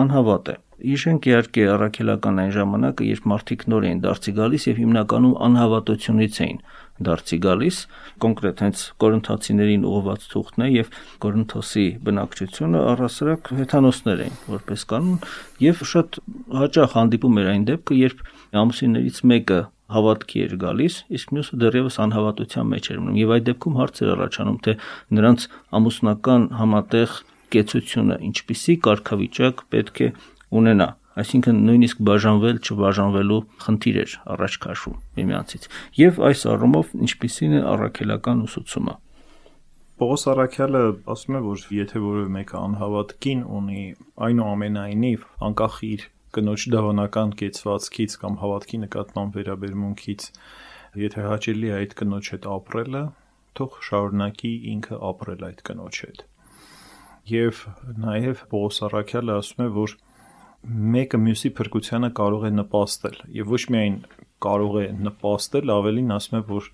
անհավատ 0.00 0.50
է։ 0.50 0.56
Իշենք 0.80 1.26
իհարկե 1.28 1.64
առաքելական 1.74 2.38
այն 2.40 2.52
ժամանակը, 2.56 3.06
երբ 3.10 3.24
մարդիկ 3.30 3.64
նոր 3.68 3.86
էին 3.90 3.98
դարձի 4.00 4.32
գալիս 4.38 4.64
եւ 4.70 4.78
հիմնականում 4.80 5.34
անհավատությունից 5.46 6.38
էին 6.40 6.60
դարձի 7.04 7.38
գալիս, 7.44 7.80
կոնկրետ 8.24 8.62
հենց 8.64 8.84
Կորինթացիներին 9.04 9.84
ուղված 9.90 10.24
թուղթն 10.32 10.64
է 10.64 10.68
եւ 10.70 10.90
Կորինթոսի 11.24 11.84
բնակչությունը 12.08 12.82
առասարակ 12.90 13.52
հեթանոսներ 13.60 14.24
էին 14.24 14.40
որպես 14.56 14.86
կանոն 14.90 15.20
եւ 15.64 15.84
շատ 15.92 16.20
հաճախ 16.60 16.96
հանդիպում 16.96 17.40
էր 17.40 17.50
այն 17.54 17.68
դեպքը, 17.70 18.00
երբ 18.00 18.24
ամուսիններից 18.60 19.22
մեկը 19.32 19.60
հավատքի 19.94 20.44
էր 20.46 20.54
գալիս, 20.64 20.94
իսկ 21.18 21.34
մյուսը 21.36 21.58
դեռևս 21.64 21.98
անհավատության 22.04 22.70
մեջ 22.70 22.90
էր 22.90 23.00
մնում 23.00 23.20
եւ 23.20 23.34
այդ 23.36 23.44
դեպքում 23.50 23.78
հարց 23.80 24.00
էր 24.00 24.12
առաջանում, 24.14 24.58
թե 24.66 24.76
նրանց 25.18 25.46
ամուսնական 25.80 26.46
համատեղ 26.60 27.18
կեցությունը 27.50 28.16
ինչպիսի 28.30 28.74
կարգավիճակ 28.86 29.62
պետք 29.74 30.02
է 30.06 30.08
ունենա 30.60 30.88
այսինքն 31.20 31.60
նույնիսկ 31.66 32.02
բաժանվել 32.06 32.58
չբաժանվելու 32.64 33.38
խնդիր 33.64 33.96
էր 34.02 34.12
առաջ 34.34 34.56
քաշվում 34.64 34.98
միմյանցից 35.18 35.66
եւ 36.00 36.20
այս 36.30 36.44
առումով 36.54 36.92
ինչպիսին 37.06 37.56
է 37.58 37.62
առաքելական 37.74 38.44
ուսուցումը 38.46 38.94
Պողոս 40.00 40.22
Արաքյալը 40.32 40.80
ասում 41.12 41.36
է, 41.36 41.40
որ 41.44 41.64
եթե 41.76 42.00
որևէ 42.00 42.30
մեկը 42.32 42.56
անհավատ 42.56 43.10
կին 43.20 43.40
ունի, 43.58 43.82
այնուամենայնիվ 44.26 45.26
անկախ 45.50 45.74
իր 45.90 46.06
կնոջ 46.36 46.66
դավանական 46.74 47.32
կեցվածքից 47.40 48.16
կամ 48.22 48.36
հավատքի 48.40 48.78
նկատմամբ 48.84 49.38
վերաբերմունքից 49.40 50.26
եթե 51.04 51.24
հաճելի 51.26 51.70
է 51.70 51.74
այդ 51.78 51.96
կնոջ 52.00 52.30
հետ 52.34 52.46
ապրելը, 52.50 53.02
թող 53.58 53.80
շարունակի 53.86 54.52
ինքը 54.74 55.00
ապրել 55.10 55.44
այդ 55.48 55.64
կնոջ 55.70 56.00
հետ։ 56.04 56.22
Եվ 57.30 57.60
նաև 58.04 58.44
Պողոս 58.50 58.80
Արաքյալը 58.90 59.36
ասում 59.40 59.64
է, 59.64 59.68
որ 59.80 59.96
մեկը 60.94 61.20
մյուսի 61.24 61.50
փրկությանը 61.58 62.10
կարող 62.20 62.46
է 62.46 62.50
նպաստել 62.56 63.20
եւ 63.40 63.52
ոչ 63.54 63.62
միայն 63.74 63.98
կարող 64.44 64.78
է 64.80 64.86
նպաստել, 65.06 65.72
ավելին 65.76 66.14
ասում 66.16 66.38
է, 66.38 66.42
որ 66.50 66.70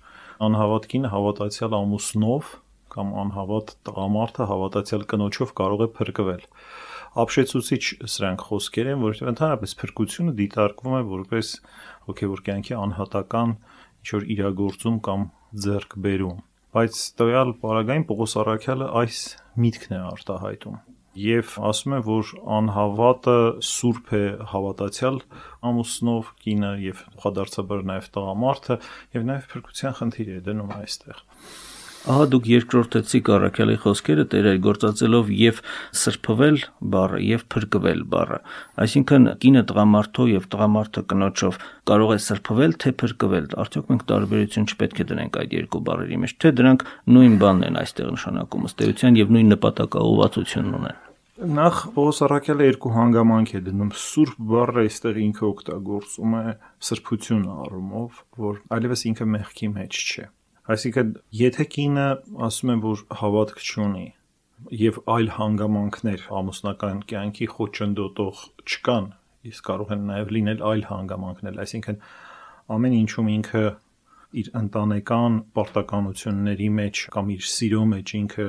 անհավատ 0.47 0.87
կինը 0.93 1.11
հավատացյալ 1.13 1.77
ամուսնով 1.77 2.51
կամ 2.97 3.13
անհավատ 3.21 3.73
տղամարդը 3.87 4.47
հավատացյալ 4.51 5.05
կնոջով 5.13 5.53
կարող 5.61 5.83
է 5.85 5.87
փրկվել 5.97 6.45
ապշեցուցիչ 7.23 7.83
սրանք 8.15 8.43
խոսքեր 8.47 8.91
են, 8.93 8.99
որովհետև 9.05 9.31
ընդհանրապես 9.33 9.77
փրկությունը 9.81 10.35
դիտարկվում 10.41 10.97
է 10.97 11.01
որպես 11.13 11.53
հոգևոր 12.07 12.43
կյանքի 12.47 12.77
անհատական 12.81 13.55
ինչ 13.57 14.11
որ 14.17 14.27
իրագործում 14.37 14.99
կամ 15.07 15.25
ձեռք 15.67 15.97
բերում։ 16.07 16.43
Բայց 16.77 17.01
տվյալ 17.21 17.55
պարագային 17.63 18.05
Պողոս 18.11 18.37
Արաքյալը 18.43 18.91
այս 19.01 19.23
միտքն 19.63 19.97
է 19.97 20.03
արտահայտում 20.11 20.77
եւ 21.17 21.53
ասում 21.65 21.93
է, 21.97 21.99
որ 22.05 22.31
անհավատը 22.57 23.37
սուրբ 23.65 24.11
է 24.13 24.21
հավատացյալ 24.51 25.15
ամուսնով 25.69 26.29
կինը 26.43 26.69
եւ 26.83 27.01
խադարցաբար 27.23 27.81
նաեւ 27.91 28.09
տղամարդը 28.17 28.77
եւ 29.17 29.25
նաեւ 29.31 29.47
փրկության 29.53 29.97
խնդիր 29.97 30.29
է 30.35 30.37
դնում 30.45 30.75
այստեղ։ 30.77 31.23
Ահա 32.07 32.25
դուք 32.31 32.45
երկրորդեցիք 32.47 33.29
առաքյալի 33.35 33.73
խոսքերը 33.83 34.23
տերեր 34.31 34.59
գործածելով 34.63 35.31
եւ 35.37 35.57
սրբվել 36.01 36.59
բառը 36.93 37.17
եւ 37.27 37.41
փրկվել 37.51 38.03
բառը։ 38.13 38.37
Այսինքն 38.83 39.27
կինը 39.41 39.63
տղամարդով 39.71 40.29
եւ 40.31 40.45
տղամարդը 40.53 41.03
կնոջով 41.11 41.57
կարող 41.91 42.13
է 42.15 42.19
սրբվել 42.27 42.77
թե 42.83 42.93
փրկվել։ 43.01 43.49
Արդյոք 43.65 43.91
մենք 43.91 44.05
տարբերություն 44.13 44.69
չպետք 44.71 45.03
է 45.03 45.07
դնենք 45.11 45.41
այդ 45.43 45.57
երկու 45.57 45.83
բառերի 45.91 46.21
մեջ, 46.23 46.35
թե 46.47 46.53
դրանք 46.61 46.87
նույն 47.11 47.35
բանն 47.43 47.67
են 47.67 47.81
այստեղ 47.83 48.09
նշանակում 48.15 48.71
ըստ 48.71 48.85
էության 48.87 49.19
եւ 49.19 49.35
նույն 49.35 49.51
նպատակաուղղվածությունն 49.57 50.79
ունեն։ 50.79 51.03
Նախ 51.37 51.75
Պողոս 51.93 52.23
Արաքյալը 52.25 52.71
երկու 52.71 52.93
հանգամանք 52.95 53.51
է 53.51 53.61
դնում 53.67 53.91
սուրբ 54.07 54.39
բառը 54.53 54.87
այստեղ 54.87 55.19
ինքը 55.27 55.45
օգտագործում 55.51 56.39
է 56.39 56.45
սրբություն 56.87 57.45
առումով, 57.67 58.23
որ 58.47 58.57
այլևս 58.79 59.05
ինքը 59.11 59.29
մեղքի 59.35 59.69
մեջ 59.75 60.01
չէ 60.07 60.25
Այսինքն, 60.67 61.11
եթե 61.39 61.65
կինը 61.73 62.05
ասում 62.47 62.71
են, 62.73 62.79
որ 62.83 63.03
հավատք 63.21 63.59
չունի 63.63 64.07
եւ 64.77 64.97
այլ 65.13 65.29
հանգամանքներ 65.37 66.23
ամուսնական 66.39 67.01
կյանքի 67.07 67.47
խոչընդոտող 67.53 68.41
չկան, 68.67 69.07
իսկ 69.47 69.67
կարող 69.69 69.93
են 69.95 70.03
նաեւ 70.09 70.33
լինել 70.37 70.63
այլ 70.71 70.83
հանգամանքներ, 70.89 71.59
այսինքն 71.63 71.99
ամեն 72.77 72.97
ինչում 72.97 73.29
ինքը 73.37 73.63
իր 74.41 74.49
ընտանեկան 74.61 75.37
պարտականությունների 75.55 76.69
մեջ 76.81 77.03
կամ 77.15 77.31
իր 77.37 77.47
սիրո 77.53 77.83
մեջ 77.93 78.13
ինքը 78.17 78.47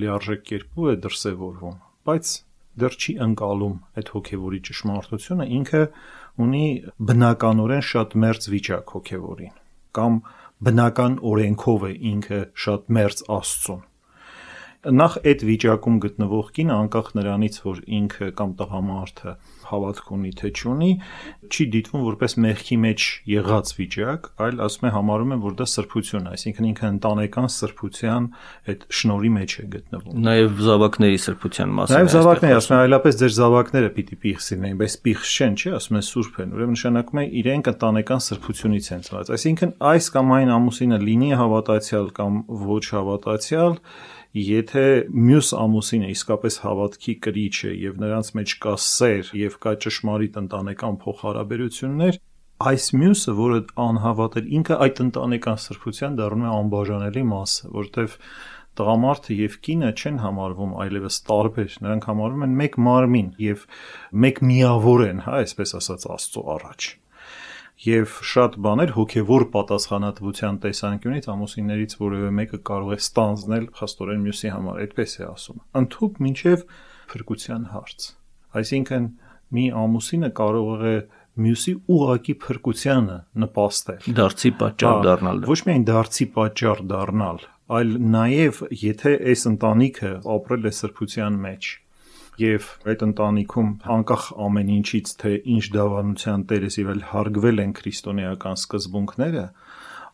լիարժեք 0.00 0.44
կերպով 0.50 0.90
է 0.90 0.96
դրսևորվում, 1.06 1.78
բայց 2.10 2.34
դեռ 2.80 2.96
չի 2.98 3.14
ընկալում 3.30 3.76
այդ 4.00 4.12
հոգևորի 4.16 4.60
ճշմարտությունը, 4.70 5.46
ինքը 5.60 5.82
ունի 6.40 6.66
բնականորեն 7.10 7.86
շատ 7.90 8.16
մերձ 8.24 8.50
վիճակ 8.54 8.94
հոգևորին 8.96 9.56
կամ 9.96 10.20
բնական 10.60 11.14
օրենքով 11.24 11.84
է 11.88 11.92
ինքը 12.10 12.38
շատ 12.64 12.90
մերձ 12.96 13.20
Աստծուն 13.36 13.86
նախ 15.00 15.16
այդ 15.30 15.42
վիճակում 15.48 15.96
գտնվող 16.04 16.50
կինը 16.56 16.74
անկախ 16.82 17.08
նրանից 17.16 17.56
որ 17.64 17.80
ինքը 18.00 18.28
կամ 18.40 18.52
տղամարդը 18.60 19.34
հավատք 19.70 20.10
ունի 20.16 20.32
թե 20.40 20.50
չունի 20.60 20.90
չի 21.50 21.66
դիտվում 21.74 22.04
որպես 22.06 22.36
մեղքի 22.44 22.76
մեջ 22.84 23.06
եղած 23.30 23.72
վիճակ 23.80 24.28
այլ 24.46 24.62
ասում 24.66 24.86
է 24.90 24.92
համարում 24.96 25.34
են 25.34 25.42
որ 25.44 25.56
դա 25.60 25.66
սրբություն 25.70 26.28
է 26.30 26.34
այսինքն 26.36 26.68
ինքը 26.70 26.90
ընտանեկան 26.90 27.48
սրբության 27.54 28.28
այդ 28.70 28.84
շնորի 29.00 29.32
մեջ 29.40 29.56
է 29.60 29.64
գտնվում 29.74 30.20
նաև 30.30 30.62
զավակների 30.70 31.20
սրբության 31.24 31.74
մասին 31.80 32.00
նաև 32.00 32.12
զավակները 32.14 32.60
ասում 32.60 32.76
են 32.76 32.84
այլապես 32.84 33.20
ձեր 33.20 33.34
զավակները 33.40 33.90
պիտի 34.00 34.20
պիղծ 34.24 34.50
լինեն 34.50 34.80
բայց 34.80 34.96
պիղծ 35.06 35.34
չեն 35.40 35.58
չէ 35.60 35.74
ասում 35.80 36.00
են 36.00 36.06
սուրբ 36.10 36.40
են 36.44 36.54
ուրեմն 36.56 36.76
նշանակում 36.80 37.20
է 37.20 37.24
իրենք 37.40 37.70
ընտանեկան 37.70 38.24
սրբությունից 38.26 38.90
են 38.90 39.04
ծնված 39.10 39.32
այսինքն 39.36 39.74
այս 39.90 40.10
կամ 40.14 40.32
այն 40.40 40.54
ամուսինը 40.56 40.98
լինի 41.10 41.30
հավատացյալ 41.40 42.08
կամ 42.20 42.40
ոչ 42.70 42.84
հավատացյալ 42.90 43.76
Եթե 44.30 44.82
մյուս 45.10 45.48
ամուսինը 45.58 46.08
իսկապես 46.14 46.56
հավատքի 46.62 47.14
կրիչ 47.26 47.54
է 47.66 47.70
եւ 47.82 47.96
նրանց 47.98 48.28
մեջ 48.38 48.52
կա 48.62 48.74
սեր 48.84 49.32
եւ 49.34 49.56
կա 49.64 49.72
ճշմարիտ 49.84 50.38
ընտանեկան 50.40 50.98
փոխհարաբերություններ, 51.02 52.20
այս 52.70 52.86
մյուսը, 53.00 53.34
որը 53.40 53.58
անհավատ 53.86 54.38
է, 54.38 54.44
ինքը 54.60 54.78
այդ 54.86 55.02
ընտանեկան 55.06 55.60
սրբության 55.64 56.20
դառնում 56.22 56.46
է 56.46 56.52
անբաժանելի 56.60 57.26
մասը, 57.34 57.72
որտեվ 57.80 58.16
տղամարդը 58.78 59.36
եւ 59.40 59.58
կինը 59.66 59.92
չեն 59.98 60.22
համարվում 60.30 60.74
այլևս 60.86 61.20
տարբեր, 61.26 61.76
նրանք 61.90 62.10
համարվում 62.12 62.46
են 62.46 62.58
մեկ 62.62 62.80
մարմին 62.86 63.30
եւ 63.50 63.68
մեկ 64.14 64.42
միավոր 64.46 65.06
են, 65.10 65.24
հա, 65.26 65.38
այսպես 65.42 65.78
ասած 65.80 66.10
Աստծո 66.14 66.46
առաջ 66.54 66.90
եւ 67.80 68.16
շատ 68.28 68.56
բաներ 68.60 68.90
հոգեվոր 68.92 69.44
պատասխանատվության 69.54 70.56
տեսանկյունից 70.64 71.28
ամուսիններից 71.32 71.94
որևէ 72.00 72.32
մեկը 72.36 72.58
կարող 72.70 72.90
է 72.92 72.98
ստանձնել 73.00 73.68
խստորեն 73.78 74.26
մյուսի 74.26 74.50
համար, 74.52 74.80
այդպես 74.84 75.14
է 75.16 75.24
ասում։ 75.30 75.62
Ընթուք 75.80 76.20
մինչև 76.26 76.66
փրկության 77.12 77.64
հարց։ 77.72 78.08
Այսինքն 78.60 79.08
մի 79.56 79.64
ամուսինը 79.80 80.30
կարող 80.40 80.84
է 80.90 80.96
մյուսի 81.40 81.74
ուղակի 81.94 82.34
փրկությանը 82.44 83.16
նպաստել։ 83.44 84.08
Դարձի 84.20 84.50
պատճառ 84.60 85.02
դառնալ։ 85.06 85.42
Ոչ 85.50 85.60
միայն 85.70 85.84
դարձի 85.88 86.26
պատճառ 86.36 86.82
դառնալ, 86.90 87.44
այլ 87.80 87.92
նաև 88.14 88.60
եթե 88.82 89.12
այս 89.30 89.44
ընտանիքը 89.50 90.12
ապրել 90.36 90.68
է 90.68 90.72
սրբության 90.80 91.38
մեջ, 91.46 91.70
եւ 92.40 92.68
այդ 92.90 93.04
ընտանիքում 93.06 93.70
անկախ 93.94 94.26
ամեն 94.46 94.70
ինչից 94.76 95.14
թե 95.22 95.32
ինչ 95.54 95.64
դավանության 95.76 96.44
տերես 96.50 96.78
եւ 96.80 96.92
այլ 96.94 97.02
հարգվել 97.10 97.64
են 97.64 97.74
քրիստոնեական 97.80 98.60
սկզբունքները, 98.60 99.46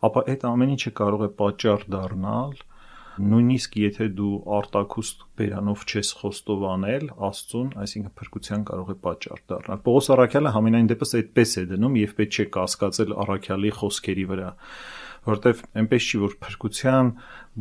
ապա 0.06 0.24
այդ 0.34 0.48
ամեն 0.52 0.72
ինչը 0.76 0.92
կարող 1.02 1.26
է 1.26 1.30
պատճառ 1.42 1.86
դառնալ 1.96 2.56
նույնիսկ 3.16 3.76
եթե 3.80 4.06
դու 4.16 4.32
արտակուստ 4.56 5.22
բերանով 5.40 5.84
չես 5.88 6.10
խոստովանել 6.20 7.06
Աստծուն, 7.28 7.70
այսինքն 7.82 8.12
փրկության 8.18 8.66
կարող 8.70 8.90
է 8.92 8.96
պատճառ 9.06 9.40
դառնալ։ 9.52 9.80
Պողոս 9.86 10.10
Արաքյալը 10.16 10.52
համենայն 10.56 10.90
դեպս 10.92 11.16
այդպես 11.20 11.54
է 11.56 11.64
դնում 11.72 11.96
եւ 12.02 12.12
պետք 12.20 12.36
չէ 12.36 12.46
կասկածել 12.56 13.14
Արաքյալի 13.24 13.72
խոսքերի 13.80 14.26
վրա 14.32 14.50
որտեվ 15.26 15.62
այնպես 15.80 16.06
չի 16.06 16.18
որ 16.22 16.34
փրկության 16.46 17.10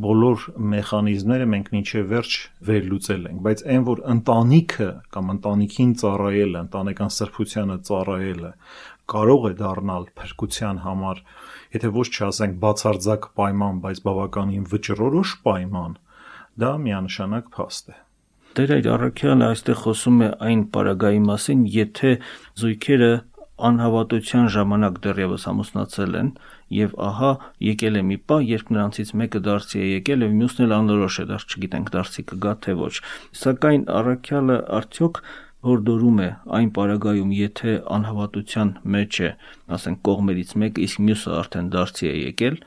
բոլոր 0.06 0.46
մեխանիզմները 0.76 1.46
մենք 1.52 1.70
մինչև 1.76 2.08
վերջ 2.12 2.38
վերլուծել 2.70 3.28
ենք, 3.30 3.40
բայց 3.46 3.64
այն 3.76 3.86
որ 3.90 4.02
ընտանիքը 4.16 4.90
կամ 5.16 5.32
ընտանիքին 5.36 5.94
ծառայելը, 6.02 6.64
ընտանեկան 6.66 7.14
սրբությանը 7.16 7.78
ծառայելը 7.90 8.52
կարող 9.16 9.44
է 9.50 9.54
դառնալ 9.60 10.08
փրկության 10.18 10.82
համար, 10.86 11.22
եթե 11.76 11.92
ոչ 11.96 12.08
չասենք 12.16 12.58
բացարձակ 12.64 13.28
պայման, 13.38 13.82
բայց 13.86 14.02
բավականին 14.06 14.66
վճռորոշ 14.72 15.36
պայման, 15.46 15.94
դա 16.62 16.72
միանշանակ 16.86 17.54
փաստ 17.56 17.94
է։ 17.94 17.98
Տեր 18.56 18.72
այդ 18.72 18.86
առաքյալը 18.96 19.48
այստեղ 19.52 19.80
խոսում 19.84 20.20
է 20.26 20.28
այն 20.48 20.62
պարագայի 20.76 21.22
մասին, 21.26 21.64
եթե 21.76 22.12
զույգերը 22.62 23.10
անհավատության 23.56 24.48
ժամանակ 24.56 24.98
դեռևս 25.06 25.46
ամուսնացել 25.52 26.18
են 26.20 26.30
եւ 26.76 26.96
ահա 27.08 27.32
եկել 27.68 28.00
է 28.00 28.04
մի 28.10 28.18
պահ, 28.30 28.44
երբ 28.52 28.72
նրանցից 28.76 29.14
մեկը 29.22 29.42
դարձի 29.48 29.80
է 29.80 29.88
եկել 29.96 30.26
եւ 30.26 30.36
մյուսն 30.42 30.66
էլ 30.66 30.76
անորոշ 30.76 31.16
է, 31.16 31.26
դեռ 31.32 31.46
չգիտենք 31.46 31.92
դարձի 31.96 32.26
կգա 32.32 32.54
թե 32.66 32.76
ոչ։ 32.82 32.94
Սակայն 33.46 33.88
առաքյալը 33.96 34.58
արդյոք 34.80 35.22
հորդորում 35.66 36.20
է 36.26 36.30
այն 36.60 36.70
պարագայում, 36.76 37.32
եթե 37.40 37.74
անհավատության 37.96 38.76
մեջ 38.96 39.20
է, 39.26 39.32
ասենք 39.80 40.04
կողմերից 40.06 40.56
մեկը, 40.62 40.86
իսկ 40.86 41.04
մյուսը 41.08 41.36
արդեն 41.40 41.74
դարձի 41.80 42.06
է 42.12 42.16
եկել, 42.26 42.62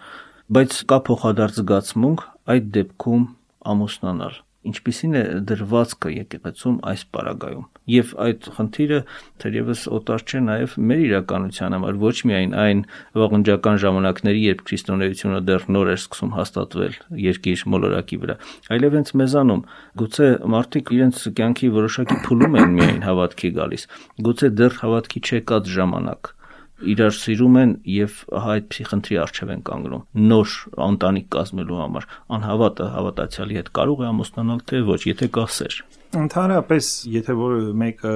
բայց 0.59 0.83
կա 0.89 0.99
փոխադարձ 1.09 1.63
զգացմունք, 1.63 2.29
այդ 2.49 2.71
դեպքում 2.79 3.25
ամուսնանալ 3.69 4.43
ինչպիսին 4.69 5.19
է 5.19 5.25
դրվածքը 5.49 6.15
եկեղեցում 6.19 6.79
այս 6.93 7.05
պարագայում 7.15 7.67
եւ 7.89 8.13
այդ 8.25 8.49
խնդիրը 8.59 9.01
թերևս 9.43 9.83
օտար 9.99 10.25
չէ 10.29 10.41
նաեւ 10.49 10.77
մեր 10.91 11.03
իրականության 11.09 11.77
համար 11.79 12.01
ոչ 12.05 12.15
միայն 12.31 12.57
այն 12.65 12.83
վաղնջական 13.19 13.81
ժամանակների 13.85 14.43
երբ 14.45 14.65
քրիստոնեությունը 14.69 15.41
դեռ 15.49 15.69
նոր 15.77 15.93
էր 15.95 16.01
սկսում 16.03 16.35
հաստատվել 16.39 16.99
երկիր 17.29 17.67
մոլորակի 17.75 18.21
վրա 18.25 18.39
այլև 18.77 18.99
հենց 18.99 19.15
մեզանում 19.23 19.63
գուցե 20.03 20.31
մարդիկ 20.57 20.95
իրենց 20.99 21.23
կյանքի 21.39 21.71
որոշակի 21.79 22.19
փուլում 22.29 22.59
են 22.63 22.75
միայն 22.79 23.05
հավատքի 23.09 23.53
գալիս 23.59 23.89
գուցե 24.29 24.53
դեռ 24.63 24.83
հավատքի 24.83 25.25
չեկած 25.29 25.73
ժամանակ 25.79 26.35
իրար 26.79 27.15
սիրում 27.19 27.57
են 27.59 27.73
եւ 27.91 28.19
ահա 28.39 28.51
այդպիսի 28.59 28.85
խնդրի 28.89 29.17
առջև 29.23 29.53
են 29.55 29.63
կանգնում 29.69 30.03
նոր 30.31 30.53
ընտանիք 30.89 31.29
կազմելու 31.35 31.79
համար 31.83 32.07
անհավատը 32.39 32.89
հավատացյալի 32.95 33.59
հետ 33.59 33.71
կարող 33.79 34.03
է 34.05 34.09
ամուսնանալ 34.09 34.61
թե 34.71 34.83
ոչ 34.89 35.01
եթե 35.09 35.29
կա 35.39 35.47
սեր 35.59 35.79
ընդհանրապես 36.23 36.91
եթե 37.19 37.39
որ 37.39 37.57
մեկը 37.83 38.15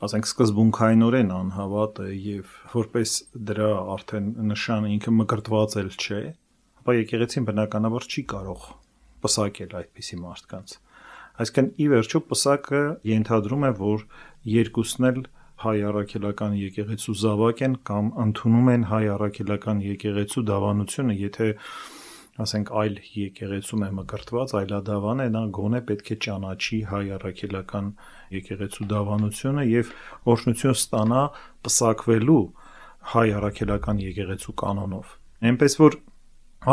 ասենք 0.00 0.28
սկզբունքայինորեն 0.30 1.32
անհավատ 1.36 1.98
է 2.00 2.12
եւ 2.24 2.52
որպես 2.72 3.16
դրա 3.50 3.72
արդեն 3.94 4.30
նշան 4.50 4.86
ինքը 4.96 5.12
մկրտված 5.20 5.76
էլ 5.82 5.90
չէ 6.00 6.20
ապա 6.80 6.94
եկեղեցին 6.96 7.48
բնականաբար 7.50 8.06
չի 8.08 8.24
կարող 8.32 8.62
պսակել 9.20 9.76
այդպիսի 9.80 10.18
մարդկանց 10.24 10.78
այսինքն 11.44 11.68
ի 11.84 11.90
վերջո 11.92 12.22
պսակը 12.30 12.80
ենթադրում 13.10 13.66
է 13.68 13.72
որ 13.80 14.06
երկուսն 14.54 15.08
էլ 15.10 15.20
հայ 15.60 15.76
առաքելական 15.90 16.54
եկեղեցու 16.56 17.14
զավակ 17.20 17.62
են 17.66 17.74
կամ 17.90 18.06
ընդունում 18.24 18.68
են 18.74 18.84
հայ 18.90 19.02
առաքելական 19.14 19.82
եկեղեցու 19.84 20.44
դավանությունը, 20.50 21.16
եթե 21.20 21.48
ասենք 22.40 22.70
այլ 22.80 22.94
եկեղեցում 23.20 23.84
է 23.84 23.90
մկրտված, 23.98 24.54
այլադավան 24.60 25.20
է, 25.20 25.26
նա 25.36 25.42
գոնե 25.60 25.80
պետք 25.90 26.10
է 26.14 26.16
ճանաչի 26.24 26.78
հայ 26.90 27.02
առաքելական 27.16 27.90
եկեղեցու 28.36 28.86
դավանությունը 28.92 29.64
եւ 29.70 29.92
օրհնություն 30.34 30.76
ստանա 30.80 31.22
պսակվելու 31.68 32.42
հայ 33.14 33.26
առաքելական 33.40 34.04
եկեղեցու 34.06 34.56
կանոնով։ 34.64 35.16
Այնպես 35.50 35.76
որ 35.80 35.98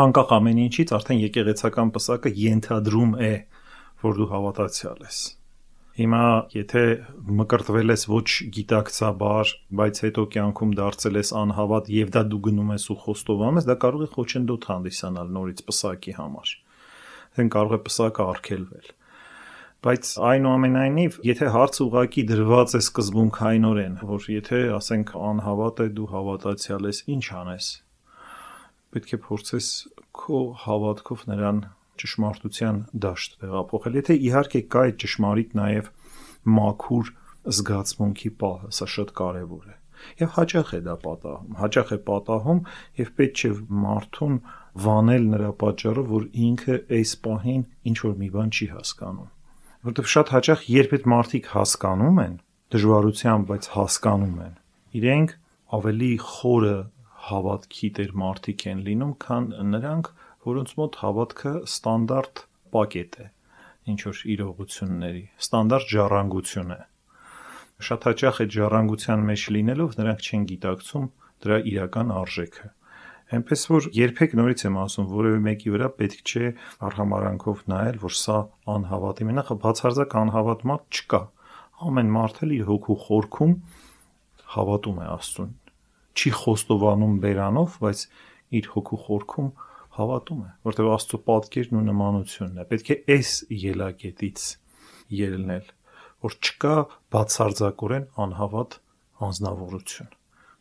անկախ 0.04 0.32
ամեն 0.38 0.62
ինչից 0.68 0.94
արդեն 0.98 1.22
եկեղեցական 1.28 1.92
պսակը 1.96 2.32
ենթադրում 2.48 3.18
է, 3.28 3.34
որ 4.04 4.22
դու 4.22 4.30
հավատացյալ 4.32 5.04
ես։ 5.08 5.20
Հիմա 5.98 6.24
եթե 6.54 6.82
մկրտվել 7.38 7.92
ես 7.94 8.04
ոչ 8.10 8.28
գիտակցաբար, 8.54 9.54
բայց 9.80 10.02
հետո 10.04 10.24
կյանքում 10.34 10.74
դարձել 10.78 11.18
ես 11.18 11.32
անհավատ 11.40 11.90
եւ 11.94 12.12
դա 12.14 12.22
դու 12.34 12.42
գնում 12.48 12.70
ես 12.76 12.84
ու 12.94 12.98
խոստովանում 13.06 13.58
ես, 13.58 13.66
դա 13.66 13.76
կարող 13.84 14.04
է 14.06 14.08
խոչընդոտ 14.14 14.68
հանդիսանալ 14.70 15.34
նորից 15.38 15.64
պսակի 15.70 16.14
համար։ 16.20 16.54
Դեն 17.38 17.50
կարող 17.56 17.74
է 17.74 17.80
պսակը 17.88 18.28
արգելվել 18.34 18.94
բայց 19.86 20.08
այնուամենայնիվ 20.26 21.16
եթե 21.22 21.48
հարց 21.54 21.76
ուղակի 21.84 22.22
դրված 22.28 22.72
է 22.74 22.78
սկզբունքայինորեն 22.82 23.92
որ 24.08 24.24
եթե 24.34 24.58
ասենք 24.74 25.12
անհավատ 25.28 25.82
է 25.84 25.86
դու 25.98 26.06
հավատացյալ 26.14 26.88
ես 26.88 26.98
ինչ 27.14 27.26
անես 27.42 27.68
պետք 28.96 29.12
է 29.14 29.20
փորձես 29.28 29.68
քո 30.18 30.40
հավատքով 30.64 31.22
նրան 31.30 31.60
ճշմարտության 32.02 32.78
դաշտ 33.04 33.36
տեղափոխել։ 33.42 33.98
Եթե 33.98 34.16
իհարկե 34.28 34.62
կա 34.74 34.84
այդ 34.88 34.98
ճշմարիտ 35.04 35.56
նաև 35.58 35.90
մաքուր 36.58 37.12
զգացմունքի 37.58 38.30
պահը, 38.42 38.70
սա 38.78 38.88
շատ 38.94 39.12
կարևոր 39.18 39.68
է։ 39.68 39.76
Եվ 40.18 40.34
հաճախ 40.36 40.68
է 40.78 40.80
դա 40.86 40.94
պատահում։ 41.04 41.56
Հաճախ 41.58 41.88
է 41.94 41.98
պատահում 42.08 42.60
եւ 42.98 43.08
պետք 43.18 43.40
չէ 43.42 43.50
մարդուն 43.84 44.36
վանել 44.84 45.24
նրա 45.32 45.50
պատճառով, 45.62 46.12
որ 46.12 46.26
ինքը 46.48 46.76
այս 46.98 47.14
պահին 47.24 47.64
ինչ 47.90 47.96
որ 48.04 48.14
մի 48.22 48.28
բան 48.36 48.52
չի 48.58 48.68
հասկանում։ 48.74 49.32
Որտեւ 49.88 50.10
շատ 50.12 50.30
հաճախ 50.34 50.62
երբ 50.74 50.94
այդ 50.98 51.08
մարդիկ 51.14 51.50
հասկանում 51.54 52.22
են, 52.24 52.36
դժվարությամբ, 52.74 53.48
բայց 53.48 53.68
հասկանում 53.74 54.38
են, 54.44 54.54
իրենք 54.98 55.34
ավելի 55.78 56.12
խորը 56.28 56.78
հավատքի 57.28 57.88
դեր 57.98 58.12
մարդիկ 58.22 58.64
են 58.72 58.82
լինում, 58.88 59.12
քան 59.24 59.46
նրանք, 59.74 60.10
որոնց 60.48 60.76
մոտ 60.82 61.02
հավատքը 61.02 61.52
ստանդարտ 61.68 62.46
պակետ 62.74 63.20
է 63.24 63.26
ինչ 63.88 64.00
որ 64.04 64.18
իրողությունների, 64.34 65.22
ստանդարտ 65.42 65.92
ժառանգություն 65.92 66.72
է։ 66.74 66.80
Շատ 67.88 68.06
հաճախ 68.08 68.40
այդ 68.42 68.54
ժառանգության 68.58 69.22
մեջ 69.28 69.44
լինելով 69.54 69.94
նրանք 69.98 70.26
չեն 70.28 70.44
գիտակցում 70.50 71.06
դրա 71.44 71.58
իրական 71.72 72.12
արժեքը։ 72.18 72.68
Այնպես 73.38 73.62
որ 73.68 73.86
երբեք 73.92 74.34
նորից 74.38 74.64
եմ 74.64 74.76
ասում, 74.82 75.06
որևէ 75.12 75.40
մեկի 75.44 75.72
վրա 75.74 75.88
պետք 75.98 76.30
չէ 76.32 76.44
արհամարանքով 76.88 77.58
նայել, 77.72 77.98
որ 78.04 78.14
սա 78.18 78.38
անհավատի 78.74 79.26
մենախ 79.28 79.50
բացարձակ 79.64 80.16
անհավատ 80.22 80.64
մարդ 80.70 80.98
չկա։ 80.98 81.20
Ամեն 81.88 82.12
մարդ 82.16 82.40
էլ 82.46 82.54
իր 82.58 82.64
հոգու 82.68 82.96
խորքում 83.04 83.52
հավատում 84.56 84.98
է 84.98 85.08
Աստծուն։ 85.12 85.52
Չի 86.18 86.32
խոստովանում 86.40 87.18
բերանով, 87.22 87.76
բայց 87.84 88.04
իր 88.58 88.70
հոգու 88.74 89.00
խորքում 89.04 89.50
հավատում 89.98 90.42
է, 90.44 90.50
որտեղ 90.68 90.88
Աստծո 90.94 91.18
պատկերն 91.28 91.78
ու 91.78 91.82
նմանությունն 91.88 92.62
է։ 92.62 92.66
Պետք 92.72 92.92
է 92.94 92.96
այս 93.14 93.32
ելակետից 93.64 94.46
ելնել, 95.18 95.66
որ 96.26 96.36
չկա 96.38 96.76
բացարձակորեն 97.14 98.06
անհավատ 98.24 98.78
անznավորություն։ 99.28 100.14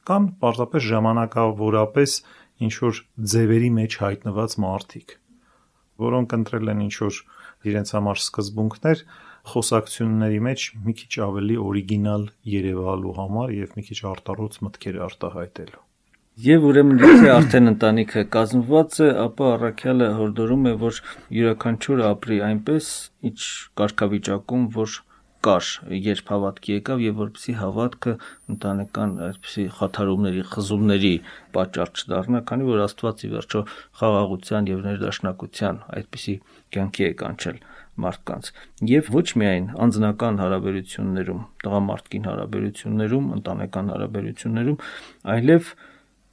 Կան 0.07 0.27
պարզապես 0.41 0.85
ժամանակավորապես 0.87 2.17
ինչ 2.67 2.73
որ 2.83 2.99
ձևերի 3.33 3.71
մեջ 3.77 3.97
հայտնված 4.01 4.53
մարդիկ, 4.63 5.15
որոնք 6.03 6.35
ընտրել 6.37 6.71
են 6.73 6.83
ինչ 6.87 6.95
որ 7.03 7.19
իրենց 7.71 7.91
համար 7.97 8.21
սկզբունքներ 8.23 9.03
խոսակցությունների 9.51 10.39
մեջ 10.47 10.63
մի 10.85 10.95
քիչ 11.01 11.11
ավելի 11.27 11.59
օրիգինալ 11.67 12.29
երևալու 12.53 13.17
համար 13.19 13.53
եւ 13.57 13.75
մի 13.77 13.85
քիչ 13.89 13.99
արտառոց 14.13 14.61
մտքեր 14.67 15.03
արտահայտելու։ 15.07 15.86
Եվ 16.37 16.65
ուրեմն 16.69 16.99
եթե 17.01 17.29
արդեն 17.33 17.69
ընտանիքը 17.71 18.21
կազմված 18.33 18.97
է, 19.01 19.05
ապա 19.23 19.45
առաքյալը 19.55 20.09
հորդորում 20.19 20.67
է, 20.69 20.73
որ 20.83 20.99
յուրաքանչյուրը 21.33 22.03
ապրի 22.11 22.37
այնպես, 22.47 22.89
ինչ 23.29 23.39
կարգավիճակում, 23.81 24.67
որ 24.75 24.97
կար, 25.47 25.71
երբ 26.03 26.29
հավատքի 26.33 26.75
եկավ 26.75 27.01
եւ 27.07 27.17
որպեսի 27.23 27.55
հավատքը 27.61 28.13
ընտանեկան 28.53 29.15
այսպիսի 29.31 29.65
խաթարումների, 29.79 30.45
խզումների 30.53 31.11
պատճառ 31.57 31.91
չդառնա, 31.97 32.43
քանի 32.53 32.69
որ 32.69 32.85
Աստված 32.85 33.25
ի 33.25 33.31
վերջո 33.33 33.65
խաղաղության 33.97 34.71
եւ 34.77 34.85
ներդաշնակության 34.85 35.83
այդպիսի 35.97 36.39
կյանքի 36.77 37.07
է 37.07 37.11
կանչել 37.25 37.61
մարդկանց 37.97 38.49
եւ 38.93 39.13
ոչ 39.17 39.27
միայն 39.41 39.69
անձնական 39.87 40.41
հարաբերություններում, 40.43 41.39
տղամարդկին 41.65 42.27
հարաբերություններում, 42.29 43.29
ընտանեկան 43.37 43.93
հարաբերություններում, 43.97 44.81
այլև 45.33 45.71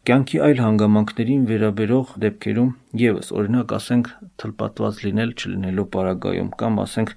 կյանքի 0.04 0.38
այլ 0.44 0.58
հանգամանքներին 0.60 1.44
վերաբերող 1.48 2.10
դեպքերում 2.20 2.72
եւս 3.00 3.30
օրինակ 3.40 3.70
ասենք 3.76 4.08
թլպատված 4.42 4.98
լինել 5.04 5.30
չլինելու 5.32 5.84
պարագայում 5.94 6.50
կամ 6.60 6.80
ասենք 6.82 7.12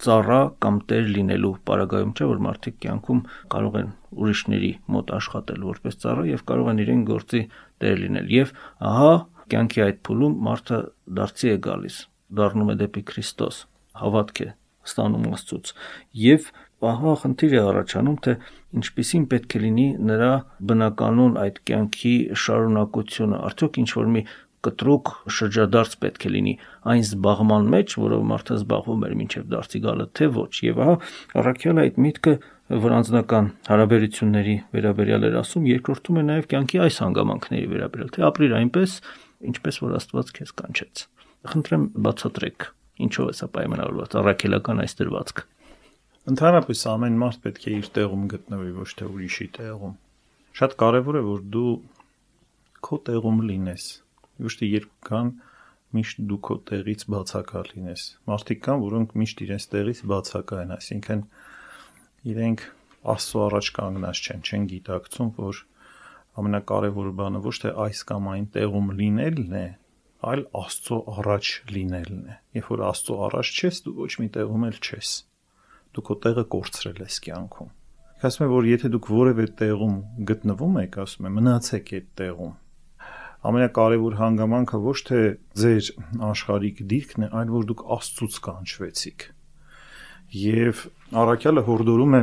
ծառա 0.00 0.38
կամ 0.64 0.78
տեր 0.92 1.10
լինելու 1.16 1.50
պարագայում 1.68 2.14
չէ 2.16 2.28
որ 2.30 2.40
մարդիկ 2.46 2.78
կյանքում 2.84 3.20
կարող 3.54 3.76
են 3.80 3.90
ուրիշների 4.24 4.72
մոտ 4.96 5.12
աշխատել 5.18 5.66
որպես 5.68 6.00
ծառա 6.04 6.24
եւ 6.30 6.46
կարող 6.52 6.70
են 6.72 6.80
իրեն 6.86 7.02
գործի 7.10 7.42
տեր 7.84 8.00
լինել 8.06 8.32
եւ 8.38 8.54
ահա 8.92 9.12
կյանքի 9.52 9.84
այդ 9.90 10.00
փուլում 10.08 10.40
մարդը 10.48 10.80
դարձի 11.20 11.52
է 11.52 11.60
գալիս 11.68 12.00
դառնում 12.40 12.72
է 12.72 12.80
դեպի 12.86 13.04
Քրիստոս 13.12 13.60
հավատք 14.00 14.44
է 14.46 14.50
ստանում 14.88 15.26
Աստծուց 15.30 15.72
եւ 16.24 16.50
ահա 16.90 17.14
խնդիր 17.22 17.56
է 17.56 17.62
առաջանում 17.70 18.20
թե 18.24 18.36
ինչպիսին 18.80 19.24
պետք 19.30 19.56
է 19.56 19.60
լինի 19.64 19.88
նրա 20.10 20.30
բնականon 20.70 21.34
այդ 21.40 21.58
կյանքի 21.70 22.14
շարունակությունը 22.44 23.40
արդյոք 23.50 23.80
ինչ 23.82 23.90
որ 24.00 24.14
մի 24.14 24.22
կտրուկ 24.60 25.10
շրջադարձ 25.36 25.94
պետք 26.04 26.24
է 26.28 26.30
լինի 26.34 26.54
այն 26.92 27.02
զբաղման 27.04 27.68
մեջ, 27.74 27.94
որով 28.00 28.24
մարդը 28.30 28.56
զբաղվում 28.60 29.04
էր 29.08 29.14
մինչև 29.20 29.46
դարձի 29.54 29.80
գալը, 29.86 30.06
թե 30.20 30.28
ոչ։ 30.36 30.50
Եվ 30.66 30.82
ահա 30.84 30.96
առաքյալը 31.40 31.84
այդ 31.84 32.00
միտքը, 32.06 32.34
որ 32.84 32.96
անձնական 32.98 33.48
հարաբերությունների 33.70 34.56
վերաբերյալ 34.76 35.24
էր 35.30 35.38
ասում, 35.40 35.70
երկրորդում 35.70 36.20
է 36.20 36.26
նաև 36.28 36.50
կյանքի 36.52 36.82
այս 36.84 37.00
հանգամանքների 37.04 37.70
վերաբերյալ, 37.72 38.12
թե 38.16 38.26
ապրիր 38.30 38.54
այնպես, 38.60 38.98
ինչպես 39.50 39.80
որ 39.80 39.96
Աստված 40.00 40.34
քեզ 40.36 40.52
կանչեց։ 40.60 41.06
Խնդրեմ 41.50 41.88
բացատրեք, 42.04 42.68
ինչով 43.06 43.30
է 43.30 43.34
սա 43.40 43.48
պայմանավորված 43.56 44.18
առաքելական 44.20 44.84
այս 44.84 44.96
դրվածքը։ 45.00 45.48
Ընդհանրապես 46.30 46.84
ամեն 46.90 47.18
մարդ 47.20 47.40
պետք 47.46 47.64
է 47.70 47.74
իր 47.80 47.88
տեղում 47.96 48.28
գտնվի, 48.34 48.70
ոչ 48.76 48.90
թե 49.00 49.08
ուրիշի 49.10 49.48
տեղում։ 49.56 49.96
Շատ 50.60 50.76
կարևոր 50.82 51.16
է, 51.20 51.22
որ 51.30 51.42
դու 51.54 51.72
քո 52.86 53.02
տեղում 53.08 53.44
լինես 53.50 53.86
ոչ 54.40 54.52
թե 54.60 54.68
երբ 54.70 54.92
կան 55.06 55.30
միշտ 55.96 56.20
դու 56.30 56.38
քո 56.46 56.56
տեղից 56.70 57.02
բացակա 57.12 57.62
լինես։ 57.70 58.04
Մարդիկ 58.30 58.60
կան, 58.66 58.82
որոնք 58.84 59.14
միշտ 59.20 59.42
իրենց 59.46 59.66
տեղից 59.74 60.02
բացակա 60.12 60.60
են, 60.64 60.72
այսինքն 60.76 61.24
իրենք 62.32 62.64
Աստծո 63.10 63.42
առաջ 63.46 63.68
կանգնած 63.76 64.18
չեն, 64.20 64.40
չեն 64.44 64.64
գիտակցում, 64.70 65.28
որ 65.40 65.60
ամենակարևոր 66.40 67.06
բանը 67.20 67.40
ոչ 67.46 67.54
թե 67.64 67.70
այս 67.84 68.02
կամ 68.10 68.26
այն 68.30 68.48
տեղում 68.56 68.90
լինելն 69.00 69.54
է, 69.60 69.66
այլ 70.20 70.42
Աստծո 70.60 70.96
առաջ 71.20 71.50
լինելն 71.74 72.22
է։ 72.28 72.38
Երբ 72.60 72.70
որ 72.70 72.82
Աստծո 72.90 73.18
առաջ 73.26 73.52
չես, 73.60 73.82
դու 73.86 73.94
ոչ 74.00 74.10
մի 74.20 74.28
տեղում 74.36 74.66
էլ 74.70 74.80
չես։ 74.80 75.12
Դու 75.96 76.04
քո 76.06 76.16
տեղը 76.24 76.44
կորցրել 76.54 76.98
ես 77.06 77.20
կյանքում։ 77.26 77.70
Ասում 78.20 78.44
եմ, 78.46 78.50
որ 78.52 78.66
եթե 78.70 78.90
դուք 78.94 79.06
որևէ 79.16 79.46
տեղում 79.60 79.94
գտնվում 80.28 80.82
եք, 80.84 80.98
ասում 81.04 81.30
եմ, 81.30 81.38
մնացեք 81.40 81.94
այդ 82.00 82.10
տեղում 82.20 82.52
ամենակարևոր 83.40 84.16
հանգամանքը 84.20 84.78
ոչ 84.84 84.96
թե 85.08 85.20
ձեր 85.60 85.86
աշխարհիկ 86.28 86.80
դիրքն 86.90 87.24
է, 87.24 87.28
այլ 87.40 87.52
որ 87.54 87.68
դուք 87.70 87.84
Աստծուց 87.96 88.34
կանչվեցիք։ 88.46 89.24
Եվ 90.40 90.82
առաքյալը 91.22 91.62
հորդորում 91.70 92.16
է 92.18 92.22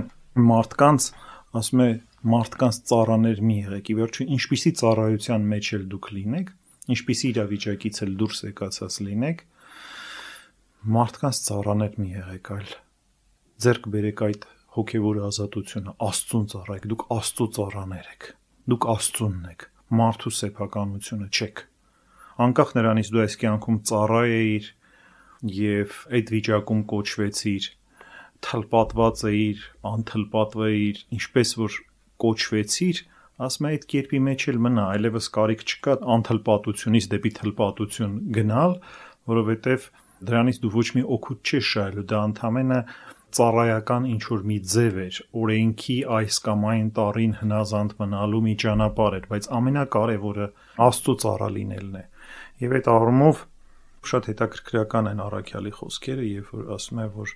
մարդկանց, 0.51 1.07
ասում 1.57 1.83
է 1.87 1.89
մարդկանց 2.37 2.79
ծառաներ 2.91 3.41
մի 3.49 3.57
եղեք։ 3.63 3.89
Ի 3.89 3.97
վերջո 3.97 4.27
ինչպիսի 4.37 4.73
ծառայության 4.81 5.49
մեջ 5.57 5.71
էլ 5.77 5.87
դուք 5.95 6.09
լինեք, 6.17 6.53
ինչպիսի 6.95 7.31
իրավիճակից 7.33 8.01
էլ 8.07 8.13
դուրս 8.21 8.43
եկացած 8.47 8.99
լինեք, 9.07 9.41
մարդկանց 10.97 11.41
ծառաներ 11.47 11.97
մի 12.01 12.09
եղեք, 12.17 12.51
այլ 12.57 12.69
ձերկ 13.67 13.89
բերեք 13.97 14.23
այդ 14.27 14.45
հոգևոր 14.77 15.23
ազատությունը, 15.27 15.93
Աստծուն 16.07 16.45
ծառայեք, 16.53 16.85
դուք 16.91 17.03
Աստծո 17.17 17.47
ծառաներ 17.57 18.09
եք։ 18.13 18.27
Դուք 18.67 18.87
Աստծունն 18.93 19.49
եք 19.51 19.65
մարդու 19.87 20.33
սեփականությունը 20.37 21.27
չեք։ 21.31 21.61
Անկախ 22.43 22.71
նրանից 22.77 23.09
դու 23.13 23.21
այս 23.23 23.35
կյանքում 23.41 23.77
ծառա 23.87 24.21
էիր 24.37 24.65
եւ 25.57 25.93
այդ 26.17 26.31
վիճակում 26.35 26.81
կոչվեցիր, 26.91 27.67
թլպատված 28.47 29.23
էիր, 29.31 29.63
անթլպատվեիր, 29.91 30.99
ինչպես 31.17 31.53
որ 31.61 31.77
կոչվեցիր, 32.23 33.01
ասում 33.45 33.67
է 33.67 33.71
այդ 33.75 33.85
կերպի 33.93 34.19
մեջ 34.27 34.47
էլ 34.51 34.59
մնա, 34.65 34.85
այլևս 34.97 35.27
կարիք 35.37 35.63
չկա 35.67 35.93
անթլպատությունից 36.17 37.07
դեպի 37.13 37.31
թլպատություն 37.37 38.15
գնալ, 38.37 38.73
որովհետեւ 39.31 39.91
դրանից 40.27 40.59
դու 40.63 40.73
ոչ 40.77 40.87
մի 40.97 41.03
օգուտ 41.17 41.51
չես 41.51 41.69
շահելու, 41.73 42.07
դա 42.11 42.23
ընդհանրապես 42.31 43.05
ծառայական 43.37 44.05
ինչ 44.07 44.21
որ 44.31 44.43
մի 44.49 44.57
ձև 44.71 44.97
էր, 45.03 45.17
օրենքի 45.41 45.97
այս 46.17 46.37
կամ 46.45 46.63
այն 46.71 46.87
տարին 46.97 47.33
հնազանդ 47.41 47.93
մնալու 47.99 48.41
մի 48.45 48.53
ճանապարհ 48.63 49.17
էր, 49.17 49.27
բայց 49.33 49.49
ամենակարևորը 49.57 50.47
Աստծո 50.87 51.15
ծառա 51.23 51.49
լինելն 51.57 51.97
է։ 51.99 52.03
Եվ 52.63 52.75
այդ 52.77 52.89
առումով 52.93 53.43
շատ 54.11 54.29
հետաքրքրական 54.31 55.11
են 55.11 55.21
առաքյալի 55.27 55.73
խոսքերը, 55.77 56.25
երբ 56.31 56.51
որ 56.55 56.71
ասում 56.77 57.01
է, 57.03 57.07
որ 57.17 57.35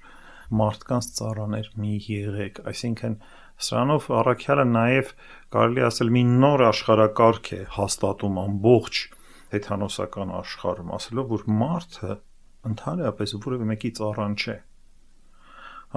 մարդկանց 0.61 1.11
ծառաներ 1.19 1.69
մի 1.81 1.93
եղեք, 2.07 2.63
այսինքն 2.71 3.17
սրանով 3.67 4.09
առաքյալը 4.21 4.65
նաև 4.71 5.13
կարելի 5.55 5.85
ասել 5.87 6.11
մի 6.15 6.23
նոր 6.31 6.65
աշխարհակարգ 6.71 7.53
է 7.57 7.61
հաստատում 7.77 8.41
ամբողջ 8.45 9.03
հեթանոսական 9.51 10.35
աշխարհում, 10.41 10.91
ասելով 10.97 11.31
որ 11.35 11.47
մարդը 11.61 12.17
ընդհանրապես 12.71 13.37
որևէ 13.45 13.71
մեկի 13.71 13.95
ծառան 14.01 14.35
չէ 14.41 14.57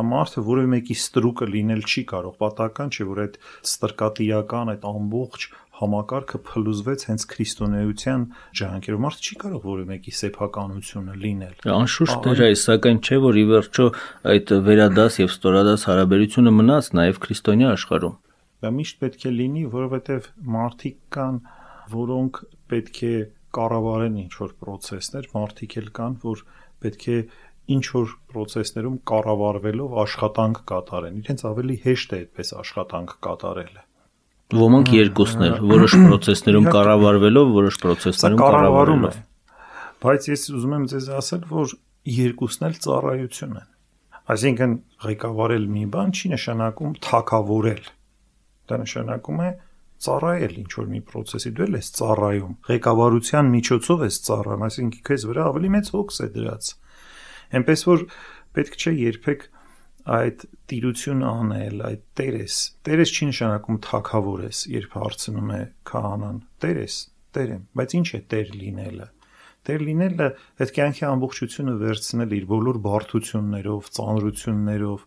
մարդը 0.03 0.42
որևէ 0.42 0.68
մեկի 0.72 0.94
ստրուկը 0.98 1.46
լինել 1.55 1.83
չի 1.87 2.03
կարող։ 2.11 2.33
Պատահական 2.40 2.88
չէ, 2.90 3.05
որ 3.11 3.20
այդ 3.24 3.37
ստրկատիրական, 3.68 4.72
այդ 4.74 4.87
ամբողջ 4.90 5.44
համակարգը 5.75 6.39
փլուզվեց 6.49 7.05
հենց 7.09 7.25
քրիստոնեության 7.35 8.25
ջանքերով։ 8.61 9.01
Մարդը 9.05 9.25
չի 9.25 9.37
կարող 9.43 9.65
որևէ 9.71 9.89
մեկի 9.91 10.13
սեփականությունը 10.19 11.15
լինել։ 11.25 11.55
Անշուշտ 11.75 12.19
դեր 12.27 12.43
է, 12.45 12.51
սակայն 12.65 13.01
չէ, 13.05 13.19
որ 13.25 13.39
ի 13.41 13.45
վերջո 13.51 13.87
այդ 14.35 14.53
վերադաս 14.69 15.19
եւ 15.25 15.33
ստորադաս 15.35 15.87
հարաբերությունը 15.91 16.53
մնաց 16.59 16.91
նաեւ 16.99 17.19
քրիստոնյա 17.25 17.73
աշխարհում։ 17.75 18.19
Դա 18.65 18.71
միշտ 18.75 19.01
պետք 19.05 19.25
է 19.25 19.33
լինի, 19.35 19.65
որովհետեւ 19.75 20.29
մարդիկ 20.55 21.01
կան, 21.15 21.41
որոնք 21.95 22.39
պետք 22.75 23.01
է 23.05 23.17
կառավարեն 23.55 24.15
ինչ 24.25 24.33
որ 24.41 24.55
process-ներ, 24.65 25.27
մարդիկ 25.35 25.77
էլ 25.81 25.91
կան, 25.99 26.15
որ 26.25 26.45
պետք 26.85 27.09
է 27.15 27.19
ինչ 27.75 27.85
որ 27.95 28.15
process-ներում 28.35 28.97
կառավարվելով 29.11 29.99
աշխատանք 30.05 30.63
կատարեն։ 30.71 31.21
Իրենց 31.25 31.45
ավելի 31.51 31.77
հեշտ 31.85 32.15
է 32.15 32.23
այդպես 32.25 32.55
աշխատանք 32.61 33.15
կատարելը։ 33.25 33.85
Ոմանք 34.53 34.91
երկուսն 34.93 35.45
էլ, 35.47 35.55
որոշ 35.71 35.95
process-ներում 36.05 36.67
կառավարվելով, 36.75 37.53
որոշ 37.55 37.79
process-ներում 37.85 38.41
կառավարելով։ 38.45 39.15
Բայց 40.05 40.27
ես 40.29 40.43
ուզում 40.53 40.75
եմ 40.77 40.85
ձեզ 40.93 41.07
ասել, 41.19 41.45
որ 41.49 41.73
երկուսն 42.15 42.67
էլ 42.69 42.75
ծառայություն 42.85 43.55
են։ 43.61 43.71
Այսինքն 44.35 44.75
ղեկավարել 45.05 45.65
մի 45.75 45.85
բան 45.95 46.13
չի 46.15 46.33
նշանակում 46.35 46.93
թակավորել։ 47.09 47.89
Դա 48.69 48.79
նշանակում 48.85 49.41
է 49.45 49.51
ծառայել 50.05 50.55
ինչ 50.61 50.71
որ 50.77 50.89
մի 50.93 51.01
process-ի 51.09 51.53
դու 51.57 51.69
ես 51.75 51.91
ծառայում 51.99 52.55
ղեկավարության 52.69 53.51
միջոցով 53.55 54.05
ես 54.05 54.17
ծառայում 54.29 54.65
այսինքն 54.69 55.05
քեզ 55.09 55.27
վրա 55.31 55.45
ավելի 55.55 55.71
մեծ 55.75 55.91
հոգս 55.95 56.19
է 56.25 56.29
դրած 56.35 56.71
այնպես 57.59 57.85
որ 57.89 58.05
պետք 58.59 58.77
չէ 58.81 58.93
երբեք 59.01 59.47
այդ 60.05 60.43
տիրություն 60.69 61.23
անել, 61.25 61.83
այդ 61.88 62.03
տերես։ 62.19 62.57
Տերես 62.85 63.12
չի 63.14 63.29
նշանակում 63.31 63.79
թակավոր 63.87 64.43
ես, 64.45 64.61
երբ 64.75 64.97
հարցնում 65.01 65.53
է 65.55 65.61
քահանան։ 65.90 66.40
Տերես, 66.64 66.97
տեր 67.35 67.53
եմ, 67.55 67.62
բայց 67.81 67.95
ինչ 67.99 68.09
է 68.19 68.21
տեր 68.35 68.53
լինելը։ 68.61 69.07
Տեր 69.64 69.83
լինելը 69.88 70.27
այդ 70.61 70.72
կյանքի 70.77 71.05
ամբողջությունը 71.09 71.74
վերցնել 71.81 72.33
իր 72.37 72.44
բոլոր 72.50 72.79
բարդություններով, 72.85 73.87
ծանրություններով, 73.96 75.05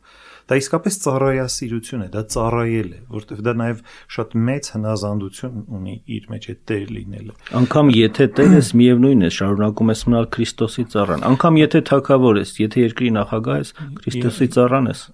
դա 0.47 0.57
իսկապես 0.61 0.97
ծառայասիրություն 1.03 2.05
է, 2.07 2.07
դա 2.15 2.23
ծառայել 2.33 2.89
է, 2.89 3.01
որովհետև 3.13 3.43
դա 3.47 3.53
նաև 3.61 3.83
շատ 4.17 4.33
մեծ 4.47 4.69
հնազանդություն 4.77 5.61
ունի 5.77 5.95
իր 6.17 6.27
մեջ 6.33 6.49
այդ 6.53 6.61
Տեր 6.67 6.89
լինելը։ 6.97 7.37
Անկամ 7.61 7.93
եթե 7.97 8.27
Տեր 8.37 8.57
ես, 8.57 8.71
միևնույնն 8.81 9.27
է, 9.27 9.31
շարունակում 9.37 9.93
ես 9.93 10.03
մնալ 10.07 10.27
Քրիստոսի 10.37 10.87
ծառան։ 10.97 11.27
Անկամ 11.27 11.61
եթե 11.61 11.83
Թագավոր 11.91 12.41
ես, 12.41 12.55
եթե 12.65 12.83
երկրի 12.87 13.13
նախագահ 13.17 13.61
ես, 13.61 13.73
Քրիստոսի 14.01 14.49
ծառան 14.57 14.91
ես։ 14.93 15.05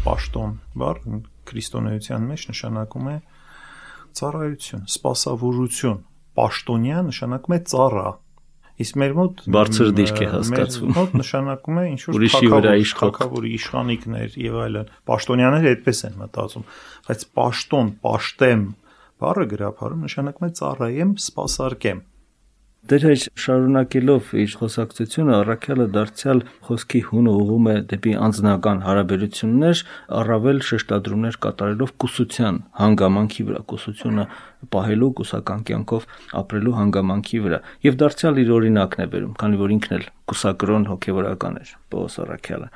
Պաշտոն, 0.00 0.52
բառը 0.80 1.20
քրիստոնեության 1.50 2.26
մեջ 2.30 2.46
նշանակում 2.50 3.08
է 3.10 3.16
ծառայություն, 4.20 4.84
սпасավորություն։ 4.94 5.98
Պաշտոնյա 6.40 7.00
նշանակում 7.10 7.56
է 7.56 7.58
ծառա, 7.70 8.10
Իսկ 8.80 8.98
մեր 9.00 9.14
մոտ 9.18 9.40
բարձր 9.54 9.90
դիրք 9.98 10.20
է 10.20 10.28
հասկացվում։ 10.30 10.92
Մոտ 10.96 11.16
նշանակում 11.20 11.80
է 11.80 11.84
ինչ 11.90 12.00
որ 12.08 12.24
թակավորի 13.00 13.50
իշխանիկներ 13.58 14.36
եւ 14.40 14.56
այլն։ 14.64 14.92
Պաշտոնյաները 15.10 15.72
այդպես 15.74 16.00
են 16.08 16.16
մտածում, 16.20 16.64
բայց 17.10 17.24
պաշտոն, 17.40 17.90
պաշտեմ 18.06 18.62
բառը 19.20 19.44
գրաբարում 19.50 20.06
նշանակում 20.08 20.48
է 20.48 20.50
ծառայեմ, 20.60 21.12
սпасարկեմ։ 21.20 22.00
Դեր 22.80 23.02
հայր 23.04 23.22
շարունակելով 23.36 24.28
իր 24.40 24.52
խոսակցությունը 24.56 25.32
առաքյալը 25.36 25.84
դարձյալ 25.92 26.38
խոսքի 26.64 27.00
հունը 27.10 27.34
ուղում 27.40 27.66
է 27.68 27.74
դեպի 27.90 28.14
անձնական 28.24 28.80
հարաբերություններ, 28.86 29.82
առավել 30.20 30.62
շեշտադրումներ 30.68 31.36
կատարելով 31.44 31.92
կուսության 32.00 32.60
հանգամանքի 32.80 33.46
վրա, 33.50 33.60
կուսությունը 33.72 34.24
պահելու 34.72 35.10
կուսական 35.20 35.60
կյանքով 35.68 36.08
ապրելու 36.40 36.74
հանգամանքի 36.80 37.42
վրա 37.44 37.60
եւ 37.84 38.00
դարձյալ 38.00 38.40
իր 38.40 38.54
օրինակն 38.56 39.04
է 39.04 39.08
վերում, 39.12 39.36
քանի 39.44 39.60
որ 39.60 39.76
ինքն 39.76 39.94
էլ 40.00 40.08
կուսակրոն 40.32 40.88
հոգեվորական 40.94 41.60
էր 41.60 41.76
Պողոս 41.92 42.18
առաքյալը։ 42.24 42.74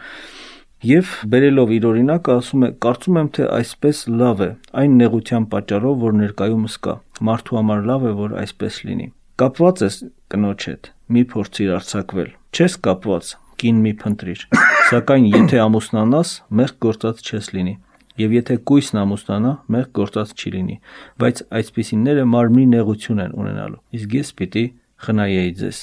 Եվ 0.85 1.19
բերելով 1.33 1.77
իր 1.81 1.85
օրինակը 1.95 2.33
ասում 2.45 2.65
է. 2.69 2.73
«Կարծում 2.85 3.19
եմ, 3.25 3.29
թե 3.39 3.47
այսպես 3.57 4.05
լավ 4.21 4.43
է, 4.45 4.51
այն 4.85 5.01
նեղության 5.01 5.51
պատճառով, 5.55 5.99
որ 6.05 6.17
ներկայումս 6.21 6.81
կա։ 6.85 7.01
Մարդու 7.25 7.61
համար 7.63 7.87
լավ 7.89 8.11
է, 8.13 8.17
որ 8.21 8.41
այսպես 8.45 8.83
լինի»։ 8.85 9.09
Կապված 9.35 9.81
ես 9.83 9.95
կնոջ 10.31 10.65
հետ, 10.69 10.89
մի 11.11 11.23
փորձիր 11.33 11.71
արձակվել։ 11.75 12.29
Չես 12.55 12.75
կապված, 12.87 13.31
կին 13.59 13.79
մի 13.83 13.93
փնտրիր։ 13.99 14.43
Սակայն 14.91 15.25
եթե 15.33 15.59
ամուսնանաս, 15.65 16.35
մեղք 16.61 16.77
գործած 16.85 17.23
չես 17.25 17.49
լինի։ 17.57 17.73
Եվ 18.23 18.37
եթե 18.37 18.57
կույսն 18.71 19.01
ամուսնանա, 19.03 19.53
մեղք 19.75 19.91
գործած 19.99 20.35
չի 20.39 20.53
լինի, 20.55 20.77
բայց 21.19 21.43
այսպիսիները 21.59 22.27
մարմնի 22.31 22.67
նեղություն 22.75 23.25
են 23.25 23.35
ունենալու։ 23.43 23.81
Իսկ 23.99 24.15
ես 24.21 24.31
պիտի 24.39 24.65
խնայեի 25.03 25.53
ձեզ։ 25.65 25.81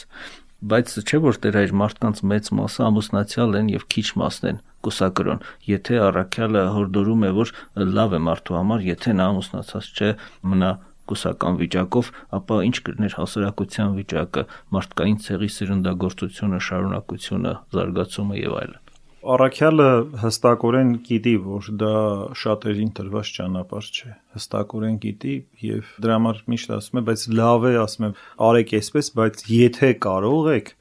Բայց 0.72 0.96
չէ 1.02 1.20
որ 1.26 1.42
Տեր 1.44 1.56
այր 1.60 1.72
մարդկանց 1.82 2.24
մեծ 2.32 2.50
մասը 2.56 2.82
ամուսնացյալ 2.88 3.56
են 3.60 3.70
եւ 3.76 3.84
քիչ 3.92 4.08
մասն 4.22 4.48
են 4.52 4.62
կուսակրոն։ 4.86 5.44
Եթե 5.68 6.00
առաքյալը 6.08 6.62
հորդորում 6.78 7.26
է, 7.28 7.32
որ 7.42 7.52
լավ 7.98 8.16
է 8.16 8.20
մարդու 8.32 8.58
համար, 8.62 8.86
եթե 8.92 9.16
նա 9.18 9.28
ամուսնացած 9.32 9.90
չէ, 9.92 10.10
մնա 10.52 10.72
կուսական 11.10 11.58
վիճակով, 11.62 12.12
ապա 12.38 12.60
ինչ 12.68 12.78
կրներ 12.88 13.18
հասարակության 13.22 13.98
վիճակը, 14.02 14.46
մարդկային 14.76 15.20
ցեղի 15.26 15.50
սերնդագործությունը, 15.58 16.62
շարունակությունը, 16.68 17.54
զարգացումը 17.76 18.40
եւ 18.42 18.56
այլն։ 18.62 18.80
Առաքյալը 19.22 19.88
հստակորեն 20.18 20.94
գիտի, 21.06 21.34
որ 21.46 21.68
դա 21.78 21.96
շատերին 22.42 22.94
տրված 22.98 23.34
ճանապարհ 23.36 23.90
չէ։ 23.92 24.14
Հստակորեն 24.34 24.96
գիտի 25.04 25.36
եւ 25.62 25.92
դրա 26.02 26.16
համար 26.18 26.40
միշտ 26.50 26.74
ասում 26.78 27.02
է, 27.02 27.04
բայց 27.10 27.26
լավ 27.38 27.68
է, 27.70 27.74
ասում 27.84 28.08
է, 28.08 28.10
արեք 28.50 28.74
այսպես, 28.80 29.12
բայց 29.22 29.44
եթե 29.52 29.92
կարող 30.08 30.50
եք, 30.56 30.74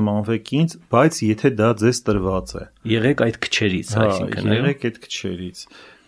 նմանվեք 0.00 0.52
ինձ, 0.56 0.76
բայց 0.96 1.20
եթե 1.26 1.50
դա 1.60 1.68
ձեզ 1.82 2.00
տրված 2.08 2.54
է։ 2.56 2.64
Եղեք 2.96 3.22
այդ 3.26 3.36
քչերից, 3.44 3.92
հա, 3.96 4.06
այսինքն 4.06 4.52
եղեք 4.56 4.86
այդ 4.88 4.98
քչերից 5.04 5.60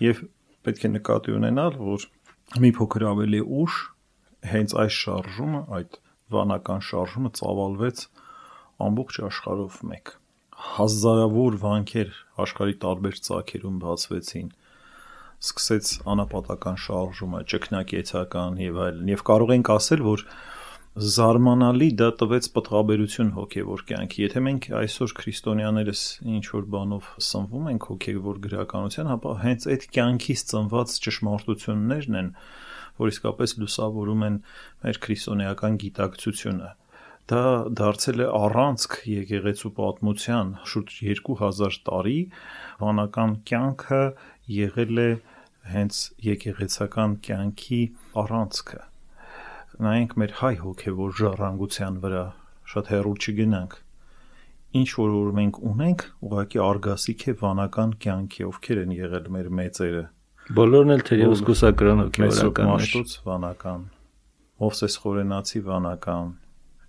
եւ 0.09 0.23
պետք 0.66 0.88
է 0.88 0.90
նկատի 0.97 1.37
ունենալ, 1.38 1.77
որ 1.79 2.09
մի 2.57 2.71
փոքր 2.79 3.03
ավելի 3.11 3.39
ուշ 3.45 3.75
հենց 4.49 4.75
այս 4.81 4.95
շարժումը, 5.05 5.59
այդ 5.79 5.97
վանական 6.33 6.85
շարժումը 6.87 7.31
ծավալվեց 7.37 8.05
ամբողջ 8.87 9.19
աշխարհով 9.29 9.77
մեկ։ 9.91 10.13
Հազարավոր 10.79 11.59
վանքեր 11.65 12.15
աշխարհի 12.45 12.77
տարբեր 12.85 13.21
ցակերում 13.29 13.77
բացվեցին 13.85 14.49
սկսեց 15.39 15.93
անապատական 16.15 16.81
շարժումը, 16.89 17.43
ճկնակեցական 17.53 18.57
եւ 18.65 18.81
այլն։ 18.87 19.13
Եվ 19.13 19.27
կարող 19.29 19.53
ենք 19.59 19.73
ասել, 19.77 20.05
որ 20.09 20.25
զարմանալի 20.96 21.88
դա 22.01 22.07
տվեց 22.20 22.46
պատղաբերություն 22.55 23.29
հոգևոր 23.37 23.83
կյանքի։ 23.90 24.22
Եթե 24.24 24.40
մենք 24.46 24.64
այսօր 24.79 25.12
քրիստոնյաներս 25.18 26.01
ինչ 26.35 26.44
որ 26.55 26.64
բանով 26.74 27.11
սնվում 27.27 27.68
ենք 27.72 27.87
հոգևոր 27.90 28.40
գրականության, 28.46 29.11
ապա 29.14 29.35
հենց 29.44 29.68
այդ 29.74 29.87
կյանքից 29.98 30.42
ծնված 30.48 30.96
ճշմարտություններն 31.07 32.18
են, 32.22 32.33
որ 32.98 33.12
իսկապես 33.14 33.55
լուսավորում 33.62 34.27
են 34.29 34.40
մեր 34.88 35.01
քրիստոնեական 35.07 35.79
գիտակցությունը 35.85 36.74
դա 37.29 37.44
դարձել 37.79 38.24
է 38.24 38.29
առանցք 38.40 38.94
եկեղեցու 39.12 39.72
պատմության 39.79 40.53
շուրջ 40.72 40.94
2000 41.05 41.81
տարի 41.88 42.18
վանական 42.81 43.38
կյանքը 43.53 44.03
եղել 44.59 45.05
է 45.05 45.11
հենց 45.77 46.05
եկեղեցական 46.33 47.18
կյանքի 47.29 47.83
առանցքը 48.24 48.88
նայենք 49.85 50.14
մեր 50.19 50.33
հայ 50.38 50.55
հոգևոր 50.62 51.12
ժառանգության 51.19 51.99
վրա, 52.03 52.23
շատ 52.71 52.88
հեռու 52.93 53.12
չգնանք։ 53.19 53.77
Ինչ 54.79 54.88
որ 54.99 55.12
որ 55.14 55.29
մենք 55.38 55.61
ունենք, 55.71 56.03
ուղղակի 56.29 56.61
արգասիկ 56.64 57.23
է 57.29 57.35
վանական 57.43 57.93
կյանքի, 58.05 58.43
ովքեր 58.49 58.81
են 58.83 58.97
եղել 58.99 59.29
մեր 59.37 59.49
մեծերը։ 59.59 60.03
Բոլորն 60.59 60.95
էլ 60.97 61.05
թերևս 61.09 61.45
կուսակրան 61.49 62.03
հոգևորական 62.03 62.69
Մաշտոց 62.73 63.14
վանական, 63.29 63.87
Մովսես 64.59 64.99
Խորենացի 65.05 65.62
վանական, 65.69 66.29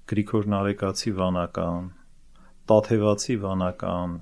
Գրիգոր 0.09 0.49
Նարեկացի 0.55 1.15
վանական, 1.19 1.89
Տաթևացի 2.69 3.35
վանական, 3.45 4.19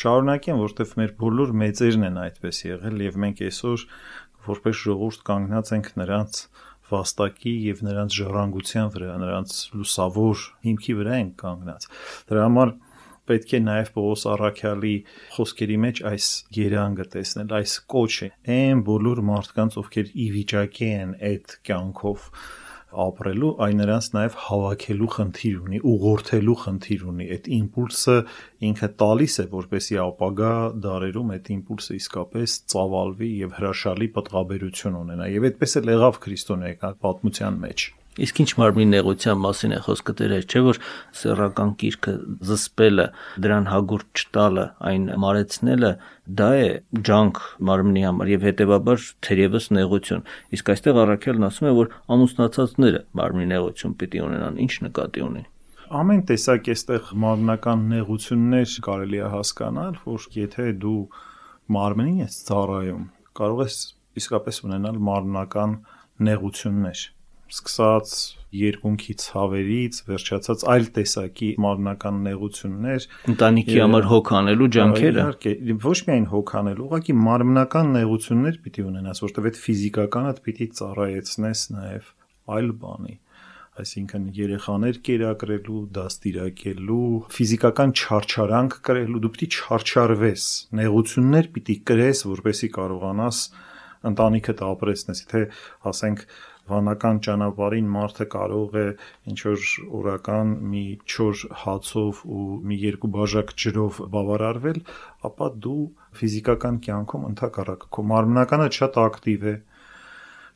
շարունակեմ, 0.00 0.60
որտեվ 0.60 0.96
մեր 1.00 1.14
բոլոր 1.20 1.54
մեծերն 1.60 2.06
են 2.10 2.18
այդպես 2.24 2.60
եղել 2.70 3.00
եւ 3.10 3.16
մենք 3.24 3.40
այսօր 3.50 3.86
որպես 4.46 4.82
ժողովուրդ 4.86 5.24
կանգնած 5.30 5.72
ենք 5.76 5.88
նրանց 6.00 6.38
վաստակի 6.90 7.54
եւ 7.70 7.82
նրանց 7.86 8.20
ժառանգության 8.20 8.92
վրա, 8.94 9.16
նրանց 9.24 9.56
լուսավոր 9.80 10.46
հիմքի 10.68 10.96
վրա 11.00 11.18
են 11.24 11.34
կանգնած։ 11.40 11.88
Դրա 12.30 12.46
համար 12.46 12.72
պետք 13.30 13.52
է 13.54 13.60
նաև 13.62 13.90
Պողոս 13.94 14.24
Արաքյալի 14.34 14.94
խոսքերի 15.36 15.76
մեջ 15.84 16.00
այս 16.10 16.28
երանգը 16.56 17.06
տեսնել, 17.14 17.52
այս 17.60 17.74
կոչը. 17.94 18.28
Այն 18.56 18.82
բոլոր 18.88 19.22
մարդկանց, 19.30 19.76
ովքեր 19.84 20.10
ի 20.10 20.26
վիճակի 20.34 20.88
են 21.04 21.12
այդ 21.30 21.54
կյանքով 21.68 22.26
ապրելու, 23.04 23.50
այն 23.66 23.80
նրանց 23.80 24.08
նաև 24.16 24.36
հավաքելու 24.46 25.08
խնդիր 25.14 25.60
ունի, 25.60 25.80
ուղղորդելու 25.90 26.56
խնդիր 26.64 27.04
ունի։ 27.12 27.28
Այդ 27.36 27.48
իմպուլսը 27.60 28.16
ինքը 28.70 28.90
տալիս 29.04 29.38
է, 29.44 29.46
որպեսի 29.54 30.00
ապագա 30.06 30.52
դարերում 30.88 31.32
այդ 31.36 31.54
իմպուլսը 31.60 32.00
իսկապես 32.00 32.58
ծավալվի 32.74 33.30
եւ 33.44 33.56
հրաշալի 33.60 34.10
պատղաբերություն 34.18 35.00
ունենա։ 35.04 35.32
Եվ 35.36 35.48
այդպես 35.50 35.80
էլ 35.80 35.94
եղավ 35.96 36.22
քրիստոնեական 36.26 37.00
պատմության 37.06 37.64
մեջ։ 37.68 37.88
Իսկ 38.18 38.40
ինչ 38.42 38.50
մարմնի 38.58 38.84
նեղության 38.90 39.38
մասին 39.40 39.74
է 39.76 39.76
խոսքը 39.86 40.14
դերեր, 40.18 40.46
չէ՞ 40.50 40.60
որ 40.66 40.78
սեռական 41.20 41.70
կիրքը 41.80 42.14
զսպելը, 42.48 43.04
դրան 43.44 43.68
հագուրտ 43.70 44.22
չտալը, 44.22 44.64
այն 44.90 45.04
մարեցնելը 45.24 45.92
դա 46.40 46.48
է 46.58 46.66
ջանք 47.06 47.40
մարմնի 47.70 48.02
համար 48.08 48.32
եւ 48.34 48.48
հետեւաբար 48.48 49.06
թերևս 49.28 49.70
նեղություն։ 49.78 50.26
Իսկ 50.58 50.74
այստեղ 50.74 51.00
առաքյալն 51.04 51.48
ասում 51.50 51.70
է, 51.70 51.72
որ 51.78 51.94
ամուսնացածները 52.16 53.04
մարմնի 53.20 53.48
նեղություն 53.54 53.96
պիտի 54.02 54.24
ունենան, 54.26 54.60
ինչ 54.66 54.74
նկատի 54.90 55.26
ունի 55.30 55.46
ամեն 55.90 56.20
տեսակ 56.22 56.68
այստեղ 56.70 57.06
մարմնական 57.18 57.80
նեղություններ 57.90 58.74
կարելի 58.86 59.18
է 59.18 59.30
հասկանալ, 59.32 59.96
որ 60.06 60.26
եթե 60.36 60.66
դու 60.84 61.00
մարմնին 61.74 62.20
ես 62.22 62.36
ծառայում, 62.46 63.08
կարող 63.40 63.62
ես 63.64 63.78
իսկապես 64.20 64.60
ունենալ 64.68 65.00
մարմնական 65.08 65.74
նեղություններ 66.30 67.02
սկսած 67.50 68.12
երկունքի 68.60 69.14
ցավերից, 69.22 69.98
վերջացած 70.10 70.64
այլ 70.74 70.86
տեսակի 70.96 71.48
մարմնական 71.64 72.20
նեղություններ, 72.26 73.06
ընտանիքի 73.30 73.78
համար 73.80 74.08
հոգ 74.10 74.32
անելու 74.40 74.68
ջանքերը։ 74.76 75.20
Իհարկե, 75.20 75.54
ոչ 75.86 75.98
միայն 76.10 76.28
հոգ 76.34 76.52
անելու, 76.60 76.86
ուղղակի 76.90 77.16
մարմնական 77.30 77.92
նեղություններ 78.00 78.60
պիտի 78.66 78.86
ունենաս, 78.90 79.22
որտեղ 79.26 79.50
այդ 79.50 79.60
ֆիզիկականը 79.70 80.34
պիտի 80.50 80.68
ծառայեցնես 80.80 81.66
նաև 81.78 82.14
այլ 82.50 82.72
բանի 82.84 83.16
այսինքն 83.80 84.24
երեխաներ 84.36 84.96
կերակրելու, 85.06 85.80
դաստիարակելու, 85.96 87.04
ֆիզիկական 87.36 87.92
չարչարանք 87.96 88.76
կրելու, 88.88 89.20
դու 89.24 89.30
պիտի 89.36 89.48
չարչարվես, 89.56 90.46
նեղություններ 90.80 91.48
պիտի 91.54 91.76
կրես, 91.90 92.22
որպեսի 92.30 92.70
կարողանաս 92.76 93.42
ընտանիքդ 94.10 94.62
ապրեցնես։ 94.66 95.22
Եթե 95.24 95.42
ասենք 95.90 96.24
վանական 96.70 97.20
ճանապարհին 97.26 97.88
մարդը 97.94 98.26
կարող 98.34 98.76
է 98.80 98.84
ինչ 99.32 99.38
որ 99.46 99.64
օրական 100.00 100.52
մի 100.74 100.84
4 101.14 101.42
հացով 101.64 102.22
ու 102.36 102.44
մի 102.70 102.78
երկու 102.84 103.10
բաժակ 103.16 103.52
ջրով 103.64 104.00
բավարարվել, 104.14 104.80
ապա 105.30 105.50
դու 105.66 105.82
ֆիզիկական 106.20 106.80
կյանքում 106.86 107.26
ընդհակառակը 107.30 107.90
քո 107.96 108.06
մարմնականը 108.12 108.70
շատ 108.78 109.02
ակտիվ 109.04 109.50
է, 109.50 109.56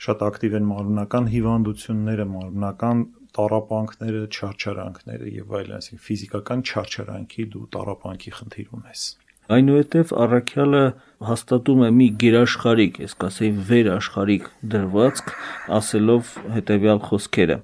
շատ 0.05 0.25
ակտիվ 0.29 0.57
են 0.61 0.71
մարմնական 0.71 1.29
հիվանդությունները, 1.35 2.27
մարմնական 2.35 3.05
տարապանքները, 3.35 4.23
չարչարանքները 4.31 5.31
եւ 5.35 5.55
այլն, 5.59 5.77
այսինքն 5.81 6.05
ֆիզիկական 6.09 6.65
չարչարանքի 6.71 7.47
դու 7.55 7.69
տարապանքի 7.75 8.35
խնդիր 8.39 8.75
ունես։ 8.79 9.07
Այնուհետև 9.53 10.13
առաքյալը 10.25 10.83
հաստատում 11.29 11.83
է 11.85 11.91
մի 11.99 12.07
գերաշխարիկ, 12.23 13.01
ես 13.05 13.17
կասեի 13.25 13.51
վեր 13.69 13.91
աշխարիկ 13.95 14.47
դրվածք, 14.75 15.35
ասելով 15.79 16.31
հետևյալ 16.55 17.03
խոսքերը. 17.09 17.59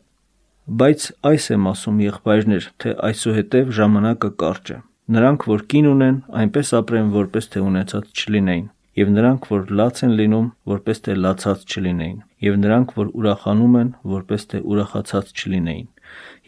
Բայց 0.81 1.07
այս 1.31 1.47
եմ 1.57 1.71
ասում 1.71 2.03
եղբայրներ, 2.05 2.69
թե 2.85 2.93
այսուհետև 3.11 3.73
ժամանակը 3.81 4.31
կարճ 4.45 4.75
է։ 4.75 4.83
Նրանք, 5.11 5.49
որ 5.51 5.65
կին 5.73 5.89
ունեն, 5.95 6.21
այնպես 6.43 6.75
ապրեն, 6.81 7.09
որպես 7.17 7.51
թե 7.55 7.65
ունեցած 7.71 8.13
չլինեին 8.21 8.69
եւ 8.99 9.11
նրանք, 9.15 9.47
որ 9.51 9.69
լաց 9.79 10.01
են 10.05 10.15
լինում, 10.19 10.47
որպես 10.71 11.01
թե 11.07 11.15
լացած 11.25 11.61
չլինեին, 11.71 12.17
եւ 12.47 12.57
նրանք, 12.63 12.95
որ 12.99 13.13
ուրախանում 13.21 13.77
են, 13.81 13.93
որպես 14.15 14.47
թե 14.51 14.61
ուրախացած 14.73 15.31
չլինեին, 15.41 15.87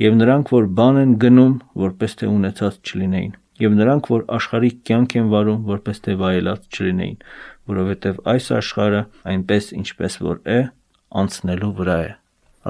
եւ 0.03 0.17
նրանք, 0.23 0.53
որ 0.57 0.67
բան 0.81 0.99
են 1.03 1.13
գնում, 1.23 1.55
որպես 1.85 2.17
թե 2.19 2.31
ունեցած 2.33 2.75
չլինեին, 2.83 3.33
եւ 3.61 3.75
նրանք, 3.79 4.09
որ 4.13 4.25
աշխարհիկ 4.37 4.79
կյանք 4.89 5.17
են 5.21 5.29
վարում, 5.33 5.61
որպես 5.69 6.03
թե 6.07 6.15
վայելած 6.23 6.79
չլինեին, 6.79 7.19
որովհետեւ 7.73 8.23
այս 8.33 8.49
աշխարհը 8.63 9.03
այնպես 9.33 9.69
ինչպես 9.83 10.17
որ 10.29 10.41
է, 10.49 10.59
անցնելու 11.23 11.75
վրա 11.83 11.99
է։ 12.07 12.11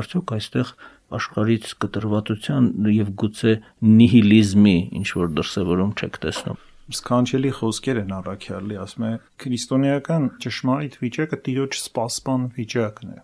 Արդյոք 0.02 0.34
այստեղ 0.38 0.74
աշխարից 1.12 1.72
կտրվածության 1.84 2.68
եւ 2.96 3.14
գուցե 3.22 3.54
նիհիլիզմի 3.92 4.76
ինչ 5.02 5.08
որ 5.22 5.32
դրսևորում 5.38 5.96
չեք 6.00 6.22
տեսնում 6.26 6.60
սքանչելի 6.92 7.50
խոսքեր 7.56 7.98
են 8.02 8.10
առաքյալի, 8.16 8.76
ասում 8.82 9.04
է 9.06 9.12
քրիստոնեական 9.42 10.24
ճշմարիտ 10.44 10.96
վիճակը 11.02 11.38
տիրոջ 11.46 11.78
սպասման 11.78 12.46
վիճակն 12.56 13.12
է։ 13.12 13.18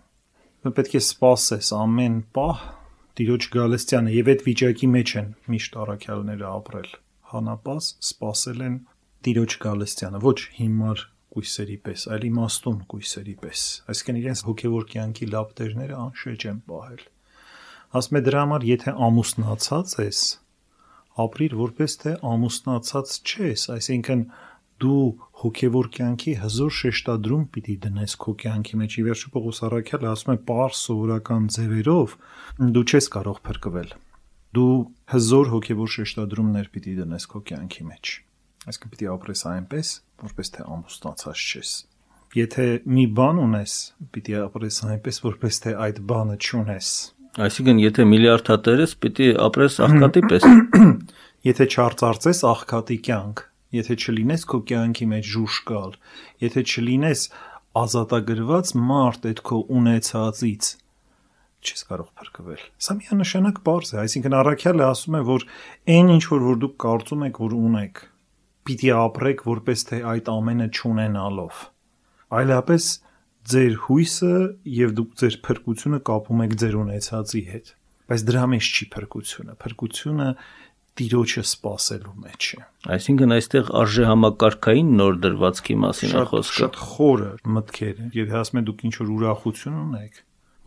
պետք 0.79 0.95
է 0.95 1.01
սպասես 1.03 1.69
ամեն 1.79 2.15
պահ 2.39 2.63
տիրոջ 3.19 3.49
գալստյանը 3.57 4.15
եւ 4.15 4.31
այդ 4.33 4.43
վիճակի 4.47 4.89
մեջ 4.95 5.13
են 5.19 5.29
միշտ 5.53 5.77
առաքյալները 5.83 6.49
ապրել 6.49 6.89
հանապաս 7.33 7.87
սпасել 8.09 8.65
են 8.65 8.75
Տիրոջ 9.25 9.55
Գալստյանը, 9.63 10.21
ոչ 10.23 10.39
հիմար 10.57 11.05
կույսերի 11.35 11.77
պես, 11.85 12.03
այլ 12.15 12.27
իմաստուն 12.29 12.77
կույսերի 12.91 13.35
պես։ 13.43 13.63
Այսինքն 13.93 14.19
իրենց 14.19 14.43
հոգևոր 14.49 14.85
կյանքի 14.93 15.27
լապտերները 15.33 15.97
անշեջ 15.99 16.45
են 16.49 16.61
պահել։ 16.69 17.03
Ասում 17.99 18.19
է 18.19 18.21
դրա 18.29 18.41
համար, 18.45 18.65
եթե 18.69 18.93
ամուսնացած 19.09 19.93
ես, 19.99 20.21
ապրիր 21.19 21.55
որպես 21.59 21.97
թե 22.03 22.15
ամուսնացած 22.33 23.15
չես, 23.29 23.65
այսինքն 23.75 24.25
դու 24.79 25.05
հոգևոր 25.43 25.87
կյանքի 25.95 26.33
հզոր 26.39 26.75
շեշտադրում 26.79 27.47
պիտի 27.55 27.75
դնես 27.85 28.13
քո 28.23 28.35
կյանքի 28.43 28.79
մեջ։ 28.79 28.95
Ի 28.99 29.03
վերջո 29.09 29.31
Պողոս 29.33 29.59
Արաքյալը 29.69 30.09
ասում 30.13 30.33
է՝ 30.33 30.37
«Պարս 30.49 30.83
սովորական 30.87 31.49
ձևերով 31.55 32.15
դու 32.77 32.85
չես 32.89 33.09
կարող 33.15 33.41
փրկվել»։ 33.49 33.91
Դու 34.57 34.71
հզոր 35.13 35.51
հոգևոր 35.53 35.93
շեշտադրումներ 35.95 36.71
պիտի 36.73 36.95
դնես 37.03 37.29
քո 37.29 37.43
կյանքի 37.49 37.85
մեջ։ 37.89 38.15
Այսինքն 38.69 38.93
պիտի 38.93 39.09
ապրես 39.13 39.45
այնպես, 39.49 39.93
որպես 40.25 40.51
թե 40.55 40.65
ամուսնացած 40.73 41.45
չես։ 41.49 41.75
Եթե 42.39 42.65
մի 42.89 43.05
բան 43.19 43.39
ունես, 43.45 43.77
պիտի 44.13 44.35
ապրես 44.45 44.81
այնպես, 44.89 45.21
որպես 45.29 45.63
թե 45.65 45.77
այդ 45.85 46.03
բանը 46.09 46.37
չունես 46.39 46.89
Այսինքն, 47.37 47.79
եթե 47.83 48.03
միլիարդատեր 48.09 48.79
ես, 48.81 48.93
պիտի 49.03 49.27
ապրես 49.45 49.75
աղքատի 49.85 50.21
պես։ 50.31 50.45
Եթե 51.49 51.65
չարծարծես 51.69 52.39
աղքատի 52.49 52.97
կյանք, 53.05 53.43
եթե 53.77 53.95
չլինես 54.01 54.41
քո 54.49 54.59
կյանքի 54.71 55.05
մեջ 55.11 55.29
ժուշկալ, 55.33 55.93
եթե 56.43 56.63
չլինես 56.73 57.21
ազատագրված 57.79 58.73
մարդ 58.89 59.27
այդ 59.29 59.41
քո 59.49 59.59
ունեցածից, 59.77 60.71
չես 61.59 61.83
կարող 61.89 62.09
փրկվել։ 62.19 62.61
Սա 62.85 62.95
միանշանակ 62.99 63.59
բարձ 63.67 63.91
է, 63.91 63.97
այսինքն 64.03 64.37
առաքյալը 64.39 64.85
ասում 64.89 65.17
է, 65.19 65.21
որ 65.29 65.45
այն 65.95 66.13
ինչ 66.15 66.23
որ 66.29 66.45
որ 66.47 66.61
դուք 66.63 66.75
կարծում 66.85 67.25
եք, 67.29 67.41
որ 67.43 67.55
ունեք, 67.59 68.01
պիտի 68.69 68.91
ապրեք 68.99 69.43
որպես 69.49 69.85
թե 69.89 69.99
այդ 70.13 70.31
ամենը 70.35 70.67
չունենալով։ 70.79 71.61
Այլապես 72.39 72.87
ձեր 73.49 73.75
հույսը 73.89 74.33
եւ 74.79 74.95
դուք 74.99 75.13
ձեր 75.19 75.37
փրկությունը 75.49 75.99
կապում 76.09 76.43
եք 76.45 76.55
ձեր 76.63 76.75
ունեցածի 76.79 77.43
հետ։ 77.49 77.71
Բայց 78.09 78.23
դրա 78.29 78.43
մեջ 78.53 78.69
չի 78.69 78.85
փրկությունը։ 78.93 79.55
Փրկությունը 79.63 80.27
տիրոջը 80.99 81.43
սпасելու 81.49 82.15
մեջ 82.25 82.47
է։ 82.59 82.63
Այսինքն 82.95 83.35
այստեղ 83.35 83.69
արժե 83.79 84.05
համակարգային 84.09 84.89
նոր 84.99 85.19
դրվածքի 85.25 85.75
մասին 85.83 86.15
է 86.19 86.23
խոսքը։ 86.31 86.57
Շատ 86.59 86.79
խորը 86.89 87.29
մտքեր 87.57 88.01
են։ 88.03 88.09
Եվ 88.19 88.33
հասմե 88.35 88.63
դուք 88.69 88.83
ինչ 88.89 88.93
որ 88.99 89.13
ուրախություն 89.15 89.77
ունեք, 89.79 90.19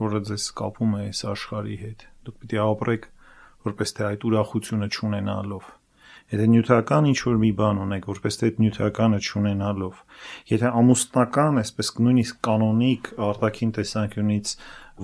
որը 0.06 0.24
ձեզ 0.30 0.48
կապում 0.62 0.96
է 0.98 1.04
այս 1.10 1.22
աշխարհի 1.34 1.78
հետ 1.84 2.08
դուք 2.26 2.42
պիտի 2.42 2.64
ապրեք 2.66 3.06
որպես 3.68 3.96
թե 3.98 4.08
այդ 4.12 4.26
ուրախությունը 4.32 4.90
չունենալով 4.96 5.70
Եթե 6.32 6.46
նյութական 6.48 7.06
ինչ 7.10 7.18
որ 7.28 7.34
մի 7.42 7.48
բան 7.58 7.80
ունեք, 7.82 8.06
որպես 8.08 8.38
թե 8.40 8.46
այդ 8.48 8.60
նյութականը 8.62 9.18
չունենալով, 9.20 9.98
եթե 10.48 10.70
ամուսնական, 10.80 11.58
այսպես 11.60 11.90
նույնիսկ 12.06 12.38
կանոնիկ 12.48 13.10
արտաքին 13.26 13.74
տեսանկյունից 13.76 14.52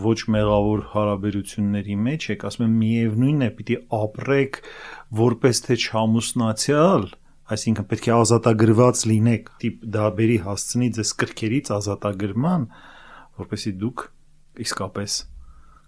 ոչ 0.08 0.16
մեղավոր 0.37 0.84
հարաբերությունների 0.94 1.96
մեջ 2.08 2.28
եք, 2.32 2.46
ասում 2.48 2.64
եմ 2.64 2.78
միևնույնն 2.80 3.44
է, 3.44 3.50
պիտի 3.58 3.76
ապրեք 3.98 4.61
որպես 5.20 5.62
թե 5.68 5.78
չամուսնացյալ, 5.84 7.04
այսինքն 7.58 7.88
պետք 7.92 8.08
է 8.08 8.14
ազատագրված 8.16 9.04
լինեք, 9.12 9.52
տիպ 9.61 9.84
դա 9.98 10.06
բերի 10.16 10.38
հասցնի 10.48 10.88
ձեզ 10.96 11.12
կրկերից 11.20 11.72
ազատագրման, 11.76 12.68
որպեսի 13.42 13.72
դուք 13.84 14.08
իսկապես 14.64 15.16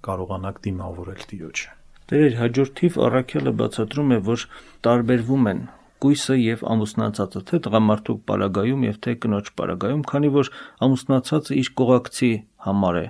կարողանաք 0.06 0.62
դիմավորել 0.66 1.28
Տիրոջը։ 1.30 1.76
Տեր 2.10 2.32
հաջորդիվ 2.40 2.96
առաքյալը 3.06 3.52
բացատրում 3.60 4.10
է, 4.10 4.18
որ 4.30 4.44
տարբերվում 4.86 5.48
են 5.50 5.60
կույսը 6.00 6.36
եւ 6.40 6.62
ամուսնացածը, 6.72 7.40
թե 7.50 7.58
տղամարդու 7.66 8.16
պարագայում 8.30 8.84
եւ 8.88 9.00
թե 9.04 9.14
կնոջ 9.24 9.50
պարագայում, 9.60 10.04
քանի 10.10 10.30
որ 10.36 10.50
ամուսնացածը 10.86 11.58
իր 11.60 11.70
կողակցի 11.80 12.30
համար 12.66 12.98
է 13.00 13.06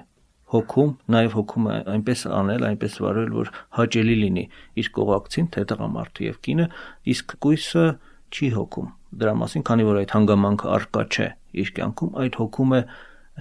հոգում, 0.50 0.90
նաև 1.14 1.36
հոգում 1.38 1.68
է 1.70 1.76
այնպես 1.94 2.24
անել, 2.40 2.64
այնպես 2.70 2.96
վարել, 3.04 3.28
որ 3.38 3.50
հաճելի 3.78 4.16
լինի 4.20 4.44
իր 4.82 4.88
կողակցին, 4.96 5.50
թե 5.54 5.64
տղամարդու 5.70 6.26
եւ 6.26 6.40
կինը, 6.46 6.66
իսկ 7.14 7.34
կույսը 7.46 7.84
չի 8.30 8.48
հոգում։ 8.56 8.88
Դրա 9.20 9.34
մասին, 9.40 9.64
քանի 9.70 9.86
որ 9.90 10.00
այդ 10.00 10.14
հանգամանքը 10.16 10.72
արկա 10.74 11.04
չէ 11.14 11.28
իր 11.60 11.70
կյանքում, 11.78 12.10
այդ 12.24 12.40
հոգում 12.40 12.74
է 12.74 12.82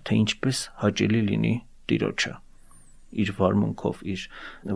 թե 0.05 0.19
ինչպես 0.19 0.61
հաճելի 0.83 1.21
լինի 1.29 1.55
Տիրոջը 1.89 2.35
իր 3.09 3.31
վարմունքով, 3.39 4.01
իր 4.05 4.23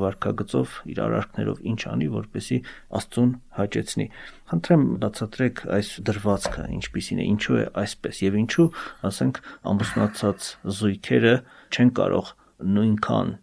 վարքագծով, 0.03 0.78
իր 0.89 1.01
արարքներով 1.03 1.59
ինչ 1.70 1.82
անի, 1.91 2.07
որպեսի 2.14 2.57
Աստծուն 2.97 3.32
հաճեցնի։ 3.59 4.07
Խնդրեմ 4.49 4.86
բացատրեք 5.03 5.61
այս 5.78 5.91
դրվածքը, 6.09 6.66
ինչպիսին 6.80 7.22
է, 7.22 7.28
ինչու 7.34 7.59
է 7.61 7.66
այսպես 7.84 8.22
եւ 8.24 8.39
ինչու, 8.41 8.68
ասենք, 9.14 9.39
ամուսնացած 9.74 10.49
զույգերը 10.82 11.36
չեն 11.78 11.93
կարող 12.01 12.34
նույնքան 12.74 13.34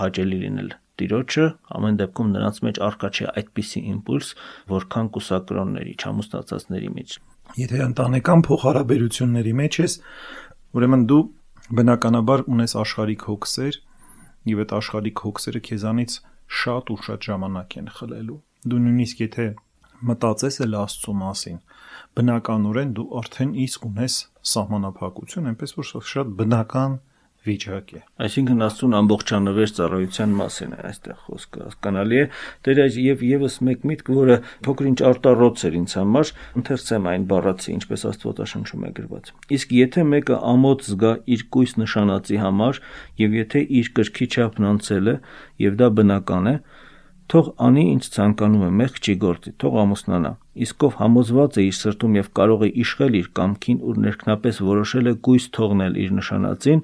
հաճելի 0.00 0.38
լինել 0.44 0.70
տիրոջը 1.00 1.44
ամեն 1.76 1.98
դեպքում 2.00 2.32
նրանց 2.34 2.58
մեջ 2.66 2.78
արկա 2.84 3.08
չէ 3.16 3.26
այդպիսի 3.40 3.80
իմպուլս, 3.90 4.32
որքան 4.70 5.06
կուսակրոնների, 5.16 5.94
չամուսնացածների 6.04 6.90
մեջ։ 6.96 7.14
Եթե 7.60 7.80
ընտանեկան 7.86 8.42
փոխհարաբերությունների 8.46 9.54
մեջ 9.60 9.78
ես, 9.80 9.94
ուրեմն 10.76 11.06
դու 11.10 11.22
բնականաբար 11.70 12.40
ունես 12.50 12.72
աշխարհիկ 12.80 13.24
հոգսեր, 13.30 13.76
եւ 14.50 14.60
այդ 14.62 14.72
աշխարհիկ 14.80 15.20
հոգսերը 15.26 15.60
քեզանից 15.68 16.14
շատ 16.60 16.90
ու 16.90 16.98
շատ 17.06 17.26
ժամանակ 17.30 17.76
են 17.80 17.90
խլելու։ 17.96 18.38
Դու 18.70 18.80
նույնիսկ 18.86 19.20
եթե 19.22 19.46
մտածես 20.10 20.56
էլ 20.64 20.74
Աստծո 20.80 21.14
մասին, 21.20 21.60
բնականորեն 22.18 22.94
դու 22.96 23.06
արդեն 23.20 23.52
իսկ 23.66 23.86
ունես 23.90 24.16
սահմանափակություն, 24.50 25.48
այնպես 25.50 25.76
որ 25.78 25.88
շատ 26.10 26.34
բնական 26.40 26.96
վիճակ 27.46 27.92
է։ 27.96 28.00
Այսինքն 28.24 28.64
Աստծուն 28.66 28.96
ամբողջանվեր 28.98 29.70
ծառայության 29.76 30.34
մասին 30.40 30.74
է 30.76 30.80
այստեղ 30.90 31.20
խոսքը 31.26 31.62
հասկանալի 31.64 32.18
է։ 32.20 32.24
Տեր 32.66 32.80
այս 32.84 32.98
եւ 33.00 33.24
եւս 33.30 33.56
մեկ 33.68 33.86
միտք, 33.90 34.10
որը 34.18 34.36
փոքրինչ 34.66 34.98
արտառոց 35.10 35.64
էր 35.70 35.78
ինձ 35.80 35.94
համար, 36.00 36.32
ընթերցեմ 36.60 37.08
այն 37.10 37.24
բառացի, 37.30 37.70
ինչպես 37.80 38.04
Աստվածաշնչում 38.10 38.84
է 38.84 38.92
գրված։ 39.00 39.32
Իսկ 39.56 39.74
եթե 39.80 40.04
մեկը 40.10 40.38
ամոթ 40.50 40.86
զգա 40.90 41.14
իր 41.36 41.46
կույս 41.56 41.74
նշանածի 41.80 42.40
համար 42.44 42.84
եւ 43.24 43.40
եթե 43.40 43.64
իր 43.80 43.90
կրքի 43.96 44.30
չափն 44.30 44.70
անցել 44.74 45.10
է 45.10 45.16
եւ 45.64 45.80
դա 45.80 45.90
բնական 46.00 46.50
է, 46.50 46.56
թող 47.30 47.48
անի 47.62 47.82
ինչ 47.94 48.04
ցանկանում 48.10 48.62
է, 48.66 48.68
մեղք 48.80 48.96
չի 49.06 49.12
գործի, 49.22 49.50
թող 49.62 49.74
ամուսնանա։ 49.84 50.30
Իսկ 50.66 50.86
ով 50.88 50.96
համոզված 50.98 51.58
է 51.60 51.66
իր 51.68 51.76
սրտում 51.78 52.16
եւ 52.18 52.30
կարող 52.40 52.64
է 52.66 52.70
իշխել 52.82 53.18
իր 53.20 53.28
կամքին 53.38 53.78
ու 53.86 53.94
ներքնապես 54.06 54.58
որոշել 54.66 55.10
է 55.10 55.12
գույս 55.28 55.46
թողնել 55.54 56.00
իր 56.04 56.10
նշանածին, 56.18 56.82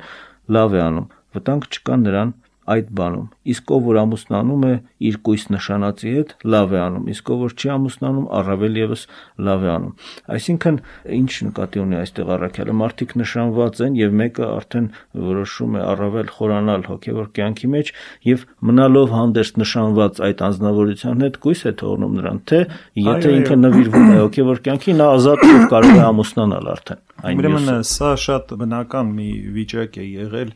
լավ 0.54 0.76
է 0.76 0.80
անում, 0.86 1.08
վտանգ 1.34 1.66
չկա 1.72 1.96
նրան 2.02 2.34
այդ 2.76 2.92
բանում։ 3.00 3.26
Իսկ 3.46 3.72
ով 3.76 3.82
որ 3.86 3.98
ամուսնանում 4.02 4.64
է 4.66 4.72
իր 5.06 5.16
կույս 5.26 5.44
նշանածի 5.54 6.12
հետ, 6.16 6.32
լավ 6.56 6.74
է 6.76 6.80
անում, 6.86 7.06
իսկ 7.12 7.30
ով 7.36 7.42
որ 7.46 7.54
չի 7.56 7.70
ամուսնանում, 7.76 8.26
առավել 8.40 8.78
եւս 8.80 9.02
լավ 9.46 9.66
է 9.66 9.70
անում։ 9.76 9.94
Այսինքն 10.36 10.78
ինչ 11.16 11.30
նկատի 11.46 11.82
ունի 11.86 11.98
այստեղ 12.00 12.32
առաքյալը, 12.36 12.76
մարդիկ 12.82 13.14
նշանված 13.22 13.82
են 13.86 13.98
եւ 14.00 14.16
մեկը 14.20 14.46
արդեն 14.56 14.88
որոշում 15.26 15.76
է 15.76 15.82
առավել 15.86 16.30
խորանալ 16.36 16.86
հոգեվոր 16.90 17.28
կյանքի 17.36 17.70
մեջ 17.76 17.92
եւ 18.26 18.46
մնալով 18.70 19.16
հանդերձ 19.16 19.52
նշանված 19.62 20.22
այդ 20.26 20.44
անznավորության 20.50 21.26
հետ 21.26 21.40
կույս 21.46 21.64
է 21.66 21.74
թողնում 21.82 22.16
նրան, 22.20 22.40
թե 22.50 22.60
եթե 23.06 23.34
ինքը 23.36 23.58
նվիրվում 23.62 24.06
է 24.06 24.20
հոգեվոր 24.26 24.62
կյանքի, 24.66 24.96
նա 24.96 25.10
ազատ 25.16 25.44
եւ 25.46 25.68
կարող 25.72 25.96
է 25.96 26.06
ամուսնանալ 26.06 26.72
արդեն։ 26.76 27.04
Ուրեմն 27.16 27.68
սա 27.88 28.10
շատ 28.20 28.50
բնական 28.60 29.12
մի 29.16 29.28
վիճակ 29.56 29.94
է 29.98 30.04
եղել 30.04 30.50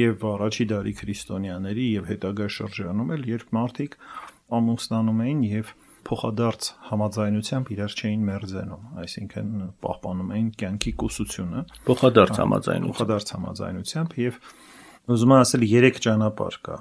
եւ 0.00 0.22
առաջի 0.30 0.64
դարի 0.70 0.92
քրիստոնյաների 1.00 1.88
եւ 1.92 2.06
հետագա 2.10 2.35
շրջանում 2.56 3.12
էլ, 3.16 3.22
երբ 3.30 3.52
մարդիկ 3.56 3.96
ամուսնանում 4.56 5.22
էին 5.26 5.40
եւ 5.46 5.70
փոխադարձ 6.06 6.68
համաձայնությամբ 6.90 7.70
իրար 7.76 7.94
չէին 7.96 8.26
մերձենում, 8.26 8.84
այսինքն 9.02 9.48
պահպանում 9.86 10.28
էին 10.36 10.50
կյանքի 10.62 10.92
կուսությունը։ 11.02 11.62
Փոխադարձ 11.86 12.34
համաձայնությամբ։ 12.42 12.92
Փոխադարձ 12.96 13.32
համաձայնությամբ 13.36 14.14
եւ 14.22 14.38
ուզում 15.16 15.34
եմ 15.34 15.42
ասել 15.46 15.66
երեք 15.66 15.98
ճանապարհ 16.06 16.60
կա։ 16.66 16.76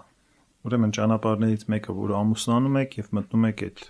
Ուրեմն 0.66 0.94
ճանապարհներից 0.98 1.66
մեկը, 1.74 1.96
որ 2.06 2.14
ամուսնանում 2.20 2.78
եք 2.86 3.00
եւ 3.02 3.10
մտնում 3.16 3.50
եք 3.50 3.66
այդ 3.66 3.82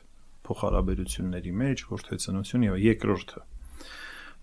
փոխհարաբերությունների 0.45 1.53
մեջ, 1.66 1.84
որդեցնություն 1.95 2.66
եւ 2.70 2.80
երկրորդը 2.86 3.43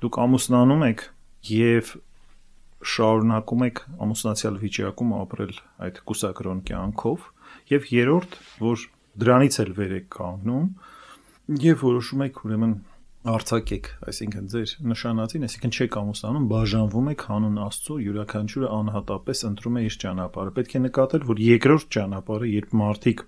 դուք 0.03 0.17
ամուսնանում 0.19 0.81
եք 0.89 1.03
եւ 1.47 1.91
շարունակում 2.93 3.65
եք 3.69 3.83
ամուսնացիալ 4.07 4.57
վիճակում 4.63 5.13
ապրել 5.19 5.53
այդ 5.87 6.01
կուսակրոն 6.11 6.63
կյանքով 6.71 7.27
եւ 7.73 7.91
երրորդ 7.93 8.39
որ 8.63 8.87
դրանից 9.23 9.59
էլ 9.63 9.73
վեր 9.79 9.95
եք 9.99 10.09
կանգնում 10.17 10.67
եւ 11.63 11.85
որոշում 11.87 12.25
եք 12.27 12.43
ուրեմն 12.43 12.75
արցակեք, 13.23 13.89
այսինքն 14.11 14.47
ձեր 14.51 14.71
նշանածին, 14.91 15.45
այսինքն 15.47 15.75
չեք 15.77 15.97
ամուսնանում, 16.01 16.47
բաժանվում 16.51 17.11
եք 17.13 17.25
հանուն 17.29 17.61
Աստծո, 17.63 17.99
յուրաքանչյուրը 18.03 18.71
անհատապես 18.79 19.43
ընտրում 19.47 19.79
է 19.79 19.83
իր 19.87 19.99
ճանապարհը։ 20.03 20.55
Պետք 20.57 20.75
է 20.75 20.81
նկատել, 20.83 21.27
որ 21.29 21.43
երկրորդ 21.47 21.87
ճանապարհը, 21.97 22.49
երբ 22.53 22.75
մարդիկ 22.83 23.23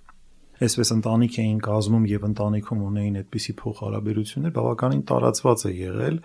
այսպես 0.62 0.90
ընտանիք 0.94 1.36
էին 1.42 1.60
կազմում 1.64 2.04
եւ 2.10 2.26
ընտանիքում 2.28 2.82
ունեին 2.88 3.16
այդպիսի 3.20 3.54
փոխհարաբերություններ, 3.60 4.52
բավականին 4.54 5.02
տարածված 5.10 5.64
է 5.64 5.72
եղել 5.74 6.18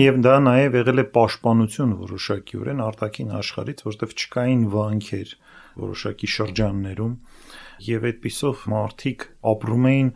եւ 0.00 0.20
դա 0.26 0.36
նաեւ 0.46 0.78
եղել 0.80 1.02
է 1.02 1.06
պաշտպանություն 1.16 1.96
որոշակիորեն 2.06 2.84
արտաքին 2.86 3.32
աշխարհից, 3.36 3.82
որտեղ 3.86 4.14
չկային 4.16 4.62
վանքեր 4.76 5.34
որոշակի 5.76 6.28
շրջաններում 6.36 7.16
եւ 7.86 8.06
այդպիսով 8.10 8.62
մարդիկ 8.72 9.26
ապրում 9.52 9.90
էին 9.92 10.12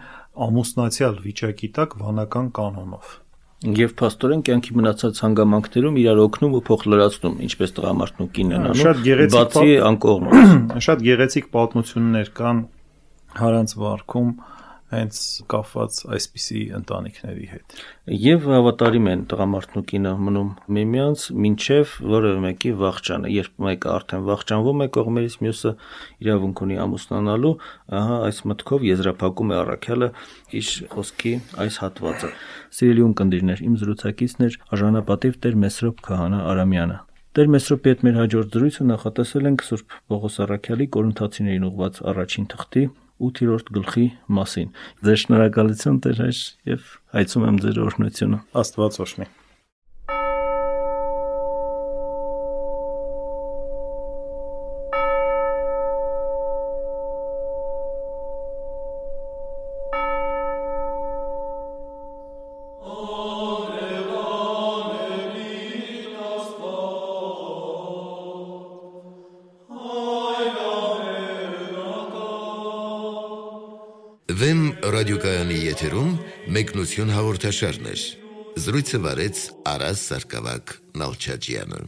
ամուսնացիալ 0.48 1.18
վիճակի 1.26 1.68
տակ 1.76 1.98
վանական 2.00 2.54
կանոնով 2.56 3.18
եւ 3.60 3.90
փաստորեն 4.00 4.42
կյանքի 4.48 4.74
մնացած 4.78 5.18
հանգամանքներում 5.20 5.96
իրար 6.00 6.20
օգնում 6.22 6.54
ու 6.56 6.60
փոխ 6.64 6.84
լրացնում, 6.88 7.34
ինչպես 7.44 7.74
տղամարդն 7.76 8.24
ու 8.24 8.28
կինն 8.38 8.54
անում։ 8.56 8.78
բացի 9.34 9.74
անկողնից։ 9.90 10.78
Շատ 10.86 11.02
գեղեցիկ 11.04 11.50
պատմություններ 11.52 12.30
կան 12.40 12.62
հարանց 13.38 13.76
վարկում 13.80 14.34
հենց 14.90 15.18
կապված 15.50 15.98
այսպիսի 16.16 16.60
ընտանիքների 16.80 17.44
հետ։ 17.50 17.74
Եվ 18.20 18.46
հավատարիմ 18.50 19.08
են 19.10 19.20
տղամարդն 19.30 19.80
ու 19.80 19.82
կինը 19.90 20.14
մնում 20.26 20.48
միմյանց, 20.76 21.26
ինչև 21.50 21.92
որևէ 22.10 22.40
մեկի 22.44 22.72
վախճանը, 22.80 23.30
երբ 23.36 23.62
մեկը 23.66 23.90
արդեն 23.94 24.24
վախճանվում 24.30 24.82
է 24.82 24.88
կողմերից, 24.96 25.36
մյուսը 25.46 25.72
իրավունք 26.26 26.62
ունի 26.66 26.80
ամուսնանալու, 26.84 27.52
ահա 28.00 28.16
այս 28.30 28.42
մտքով 28.50 28.86
եզրափակում 28.90 29.54
է 29.54 29.60
առաքյալը 29.60 30.08
իր 30.58 30.72
խոսքի 30.90 31.34
այս 31.66 31.78
հատվածը։ 31.84 32.32
Սիրելի 32.80 33.04
ունկնդիրներ, 33.10 33.62
իմ 33.70 33.78
զրուցակիցն 33.84 34.48
էր 34.50 34.58
արժանապատիվ 34.74 35.38
Տեր 35.46 35.60
Մեսրոպ 35.60 36.02
Քահանա 36.10 36.42
Արամյանը։ 36.50 36.98
Տեր 37.30 37.50
Մեսրոպի 37.54 37.90
հետ 37.90 38.00
մեր 38.02 38.16
հաջորդ 38.18 38.56
զրույցը 38.56 38.84
նախատեսել 38.90 39.48
ենք 39.50 39.62
Սուրբ 39.68 39.92
Պողոս 40.10 40.38
Արաքյալի 40.44 40.86
Կորինթացիներին 40.96 41.66
ուղված 41.68 42.00
առաջին 42.10 42.48
թղթի 42.50 42.82
8-րդ 43.20 43.74
գլխի 43.76 44.06
մասին։ 44.38 44.72
Ձեր 45.06 45.20
շնորհակալություն 45.24 46.00
Տեր 46.06 46.24
հայր 46.24 46.40
եւ 46.72 46.88
հայցում 47.18 47.46
եմ 47.50 47.60
ձեր 47.66 47.84
օրհնությունը։ 47.88 48.42
Աստված 48.64 49.00
օրհնի։ 49.04 49.30
եթերում 75.80 76.10
մեկնություն 76.52 77.12
հաղորդաշարներ։ 77.14 78.00
Զրույցը 78.60 78.98
վարեց 79.06 79.38
Արաս 79.70 80.02
Սարգսակյան 80.10 80.74
Նալչաջյանը։ 81.00 81.80